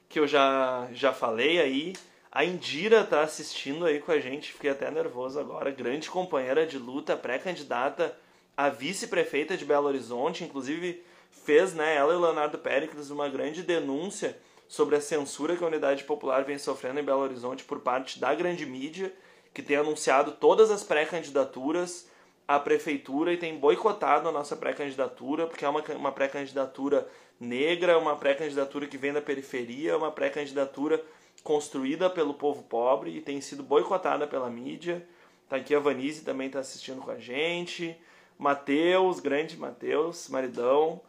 que 0.10 0.20
eu 0.20 0.28
já 0.28 0.88
já 0.92 1.14
falei 1.14 1.60
aí. 1.60 1.94
A 2.32 2.46
Indira 2.46 3.02
está 3.02 3.22
assistindo 3.22 3.86
aí 3.86 4.00
com 4.00 4.12
a 4.12 4.20
gente, 4.20 4.54
fiquei 4.54 4.70
até 4.70 4.90
nervoso 4.90 5.40
agora. 5.40 5.70
Grande 5.70 6.10
companheira 6.10 6.66
de 6.66 6.78
luta, 6.78 7.18
pré-candidata 7.18 8.18
a 8.56 8.70
vice-prefeita 8.70 9.58
de 9.58 9.66
Belo 9.66 9.88
Horizonte, 9.88 10.44
inclusive 10.44 11.04
fez, 11.32 11.74
né, 11.74 11.96
ela 11.96 12.14
e 12.14 12.16
o 12.16 12.20
Leonardo 12.20 12.58
Péricles 12.58 13.10
uma 13.10 13.28
grande 13.28 13.64
denúncia 13.64 14.38
sobre 14.68 14.96
a 14.96 15.02
censura 15.02 15.56
que 15.56 15.64
a 15.64 15.68
Unidade 15.68 16.04
Popular 16.04 16.44
vem 16.44 16.58
sofrendo 16.58 17.00
em 17.00 17.04
Belo 17.04 17.22
Horizonte 17.22 17.64
por 17.64 17.80
parte 17.80 18.20
da 18.20 18.34
grande 18.36 18.66
mídia, 18.66 19.14
que 19.54 19.62
tem 19.62 19.78
anunciado 19.78 20.34
todas 20.34 20.70
as 20.70 20.84
pré-candidaturas 20.84 22.08
a 22.56 22.60
prefeitura 22.60 23.34
e 23.34 23.38
tem 23.38 23.58
boicotado 23.58 24.28
a 24.28 24.32
nossa 24.32 24.56
pré-candidatura, 24.56 25.48
porque 25.48 25.64
é 25.64 25.70
uma, 25.70 25.82
uma 25.96 26.12
pré-candidatura 26.12 27.08
negra, 27.40 27.98
uma 27.98 28.16
pré-candidatura 28.16 28.88
que 28.88 28.98
vem 28.98 29.14
da 29.14 29.22
periferia, 29.22 29.98
uma 29.98 30.12
pré-candidatura 30.12 31.04
construída 31.44 32.10
pelo 32.10 32.34
povo 32.34 32.64
pobre 32.64 33.18
e 33.18 33.22
tem 33.22 33.40
sido 33.42 33.64
boicotada 33.64 34.28
pela 34.28 34.50
mídia. 34.50 35.06
Tá 35.50 35.56
aqui 35.56 35.74
a 35.74 35.80
Vanise 35.80 36.24
também 36.24 36.48
está 36.48 36.60
assistindo 36.60 37.02
com 37.02 37.12
a 37.12 37.18
gente. 37.18 37.96
Matheus, 38.38 39.20
grande 39.20 39.58
Matheus, 39.58 40.30
maridão. 40.30 41.02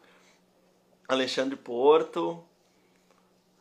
Alexandre 1.07 1.55
Porto. 1.55 2.43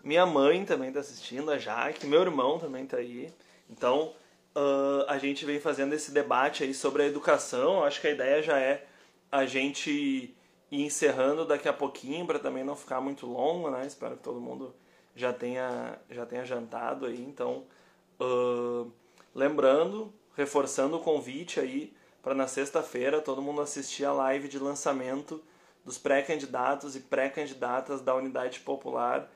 Minha 0.03 0.27
mãe 0.27 0.65
também 0.65 0.89
está 0.89 1.01
assistindo, 1.01 1.51
a 1.51 1.59
Jaque. 1.59 2.07
Meu 2.07 2.23
irmão 2.23 2.59
também 2.59 2.85
está 2.85 2.97
aí. 2.97 3.33
Então, 3.69 4.13
uh, 4.55 5.05
a 5.09 5.19
gente 5.19 5.45
vem 5.45 5.61
fazendo 5.61 5.95
esse 5.95 6.11
debate 6.11 6.65
aí 6.65 6.75
sobre 6.75 7.03
a 7.03 7.07
educação. 7.07 7.85
Acho 7.85 8.01
que 8.01 8.07
a 8.07 8.11
ideia 8.11 8.43
já 8.43 8.59
é 8.59 8.87
a 9.31 9.45
gente 9.47 9.91
ir 10.71 10.83
encerrando 10.85 11.45
daqui 11.45 11.69
a 11.69 11.73
pouquinho 11.73 12.27
para 12.27 12.39
também 12.39 12.65
não 12.65 12.77
ficar 12.77 13.01
muito 13.01 13.27
longo, 13.27 13.71
né? 13.71 13.87
Espero 13.87 14.17
que 14.17 14.23
todo 14.23 14.41
mundo 14.41 14.75
já 15.15 15.33
tenha 15.33 15.99
já 16.11 16.27
tenha 16.27 16.45
jantado 16.45 17.07
aí. 17.07 17.23
Então, 17.23 17.65
uh, 18.21 18.91
lembrando, 19.35 20.13
reforçando 20.37 20.97
o 20.97 21.01
convite 21.01 21.61
aí 21.61 21.95
para 22.23 22.35
na 22.35 22.47
sexta-feira 22.47 23.21
todo 23.21 23.43
mundo 23.43 23.61
assistir 23.61 24.05
a 24.05 24.13
live 24.13 24.49
de 24.49 24.59
lançamento 24.59 25.43
dos 25.85 25.99
pré-candidatos 25.99 26.95
e 26.95 27.01
pré-candidatas 27.01 28.01
da 28.01 28.15
Unidade 28.15 28.61
Popular 28.61 29.31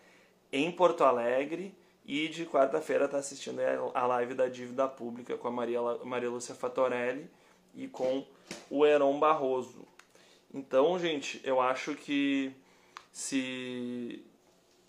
em 0.52 0.70
Porto 0.70 1.02
Alegre 1.02 1.74
e 2.06 2.28
de 2.28 2.46
quarta-feira 2.46 3.06
está 3.06 3.18
assistindo 3.18 3.60
a 3.92 4.06
live 4.06 4.32
da 4.34 4.46
dívida 4.46 4.86
pública 4.86 5.36
com 5.36 5.48
a 5.48 5.50
Maria, 5.50 5.80
Maria 6.04 6.30
Lúcia 6.30 6.54
Fatorelli 6.54 7.28
e 7.74 7.88
com 7.88 8.24
o 8.70 8.86
Heron 8.86 9.18
Barroso. 9.18 9.84
Então, 10.54 10.96
gente, 11.00 11.40
eu 11.42 11.60
acho 11.60 11.96
que 11.96 12.54
se, 13.10 14.24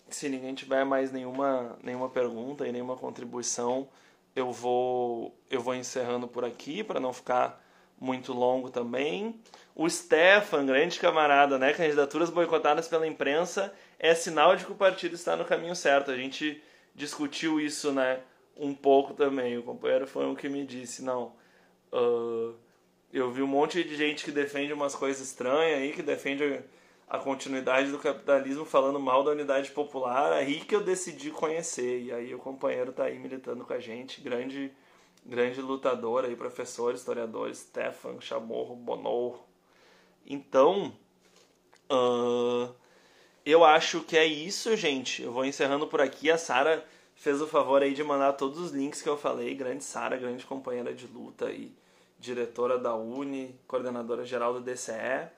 se 0.08 0.28
ninguém 0.28 0.54
tiver 0.54 0.84
mais 0.84 1.10
nenhuma, 1.10 1.76
nenhuma 1.82 2.08
pergunta 2.08 2.66
e 2.68 2.70
nenhuma 2.70 2.96
contribuição, 2.96 3.88
eu 4.36 4.52
vou, 4.52 5.36
eu 5.50 5.60
vou 5.60 5.74
encerrando 5.74 6.28
por 6.28 6.44
aqui 6.44 6.84
para 6.84 7.00
não 7.00 7.12
ficar 7.12 7.60
muito 8.00 8.32
longo 8.32 8.70
também. 8.70 9.40
O 9.74 9.90
Stefan, 9.90 10.64
grande 10.64 11.00
camarada, 11.00 11.58
né? 11.58 11.72
Candidaturas 11.72 12.30
boicotadas 12.30 12.86
pela 12.86 13.08
imprensa 13.08 13.74
é 13.98 14.14
sinal 14.14 14.54
de 14.54 14.64
que 14.64 14.70
o 14.70 14.76
partido 14.76 15.16
está 15.16 15.34
no 15.34 15.44
caminho 15.44 15.74
certo. 15.74 16.12
A 16.12 16.16
gente 16.16 16.62
discutiu 16.98 17.60
isso, 17.60 17.92
né, 17.92 18.20
um 18.56 18.74
pouco 18.74 19.14
também. 19.14 19.56
O 19.56 19.62
companheiro 19.62 20.06
foi 20.06 20.26
um 20.26 20.34
que 20.34 20.48
me 20.48 20.66
disse, 20.66 21.02
não, 21.02 21.32
uh, 21.92 22.54
eu 23.12 23.30
vi 23.30 23.42
um 23.42 23.46
monte 23.46 23.82
de 23.82 23.96
gente 23.96 24.24
que 24.24 24.30
defende 24.30 24.72
umas 24.72 24.94
coisas 24.94 25.26
estranhas 25.26 25.78
aí, 25.78 25.92
que 25.92 26.02
defende 26.02 26.60
a 27.08 27.18
continuidade 27.18 27.90
do 27.90 27.98
capitalismo 27.98 28.66
falando 28.66 29.00
mal 29.00 29.24
da 29.24 29.30
unidade 29.30 29.70
popular, 29.70 30.32
aí 30.32 30.60
que 30.60 30.74
eu 30.74 30.82
decidi 30.82 31.30
conhecer. 31.30 32.02
E 32.02 32.12
aí 32.12 32.34
o 32.34 32.38
companheiro 32.38 32.92
tá 32.92 33.04
aí 33.04 33.18
militando 33.18 33.64
com 33.64 33.72
a 33.72 33.80
gente, 33.80 34.20
grande 34.20 34.70
grande 35.24 35.60
lutador 35.60 36.24
aí, 36.24 36.34
professor, 36.34 36.94
historiador, 36.94 37.54
Stefan 37.54 38.20
Chamorro 38.20 38.74
Bonou. 38.74 39.46
Então, 40.26 40.96
uh, 41.90 42.74
eu 43.44 43.64
acho 43.64 44.00
que 44.00 44.16
é 44.16 44.26
isso, 44.26 44.76
gente. 44.76 45.22
Eu 45.22 45.32
vou 45.32 45.44
encerrando 45.44 45.86
por 45.86 46.00
aqui. 46.00 46.30
A 46.30 46.38
Sara 46.38 46.84
fez 47.14 47.40
o 47.40 47.46
favor 47.46 47.82
aí 47.82 47.94
de 47.94 48.04
mandar 48.04 48.34
todos 48.34 48.58
os 48.58 48.70
links 48.70 49.02
que 49.02 49.08
eu 49.08 49.16
falei. 49.16 49.54
Grande 49.54 49.84
Sara, 49.84 50.16
grande 50.16 50.44
companheira 50.44 50.92
de 50.94 51.06
luta 51.06 51.50
e 51.50 51.72
diretora 52.18 52.78
da 52.78 52.94
Uni, 52.94 53.54
coordenadora 53.66 54.24
geral 54.24 54.52
do 54.52 54.60
DCE. 54.60 55.28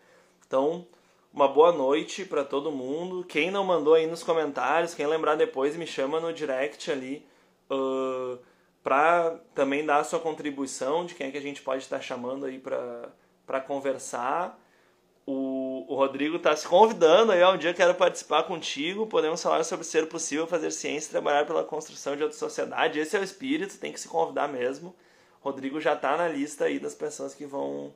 Então, 0.47 0.87
uma 1.33 1.47
boa 1.47 1.73
noite 1.73 2.25
para 2.25 2.45
todo 2.45 2.73
mundo. 2.73 3.25
Quem 3.25 3.51
não 3.51 3.65
mandou 3.65 3.95
aí 3.95 4.07
nos 4.07 4.23
comentários, 4.23 4.95
quem 4.95 5.07
lembrar 5.07 5.37
depois, 5.37 5.77
me 5.77 5.87
chama 5.87 6.21
no 6.21 6.33
direct 6.33 6.91
ali 6.91 7.25
uh, 7.71 8.39
para 8.83 9.39
também 9.55 9.85
dar 9.85 9.99
a 9.99 10.05
sua 10.05 10.19
contribuição 10.19 11.07
de 11.07 11.15
quem 11.15 11.29
é 11.29 11.31
que 11.31 11.39
a 11.39 11.43
gente 11.43 11.63
pode 11.63 11.83
estar 11.83 12.01
chamando 12.01 12.47
aí 12.47 12.59
para 12.59 13.61
conversar. 13.61 14.59
O, 15.33 15.85
o 15.87 15.95
Rodrigo 15.95 16.39
está 16.39 16.57
se 16.57 16.67
convidando 16.67 17.31
aí, 17.31 17.41
ó, 17.41 17.55
um 17.55 17.57
dia 17.57 17.73
quero 17.73 17.95
participar 17.95 18.43
contigo, 18.43 19.07
podemos 19.07 19.41
falar 19.41 19.63
sobre 19.63 19.87
ser 19.87 20.09
possível 20.09 20.45
fazer 20.45 20.73
ciência 20.73 21.07
e 21.07 21.11
trabalhar 21.13 21.47
pela 21.47 21.63
construção 21.63 22.17
de 22.17 22.25
outra 22.25 22.37
sociedade. 22.37 22.99
Esse 22.99 23.17
é 23.17 23.21
o 23.21 23.23
espírito, 23.23 23.79
tem 23.79 23.93
que 23.93 24.01
se 24.01 24.09
convidar 24.09 24.49
mesmo. 24.49 24.93
Rodrigo 25.41 25.81
já 25.81 25.93
está 25.93 26.17
na 26.17 26.27
lista 26.27 26.65
aí 26.65 26.81
das 26.81 26.97
pessoas 26.97 27.33
que 27.33 27.47
vão 27.47 27.95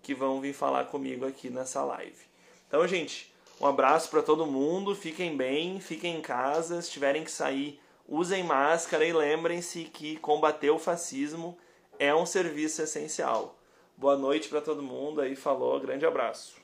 que 0.00 0.14
vão 0.14 0.40
vir 0.40 0.54
falar 0.54 0.86
comigo 0.86 1.26
aqui 1.26 1.50
nessa 1.50 1.84
live. 1.84 2.16
Então, 2.66 2.88
gente, 2.88 3.30
um 3.60 3.66
abraço 3.66 4.08
para 4.08 4.22
todo 4.22 4.46
mundo, 4.46 4.94
fiquem 4.94 5.36
bem, 5.36 5.80
fiquem 5.80 6.16
em 6.16 6.22
casa, 6.22 6.80
se 6.80 6.90
tiverem 6.90 7.24
que 7.24 7.30
sair, 7.30 7.78
usem 8.08 8.42
máscara 8.42 9.04
e 9.04 9.12
lembrem-se 9.12 9.84
que 9.84 10.16
combater 10.16 10.70
o 10.70 10.78
fascismo 10.78 11.58
é 11.98 12.14
um 12.14 12.24
serviço 12.24 12.80
essencial. 12.80 13.58
Boa 13.98 14.16
noite 14.16 14.48
para 14.48 14.62
todo 14.62 14.82
mundo 14.82 15.20
aí, 15.20 15.36
falou, 15.36 15.78
grande 15.78 16.06
abraço. 16.06 16.59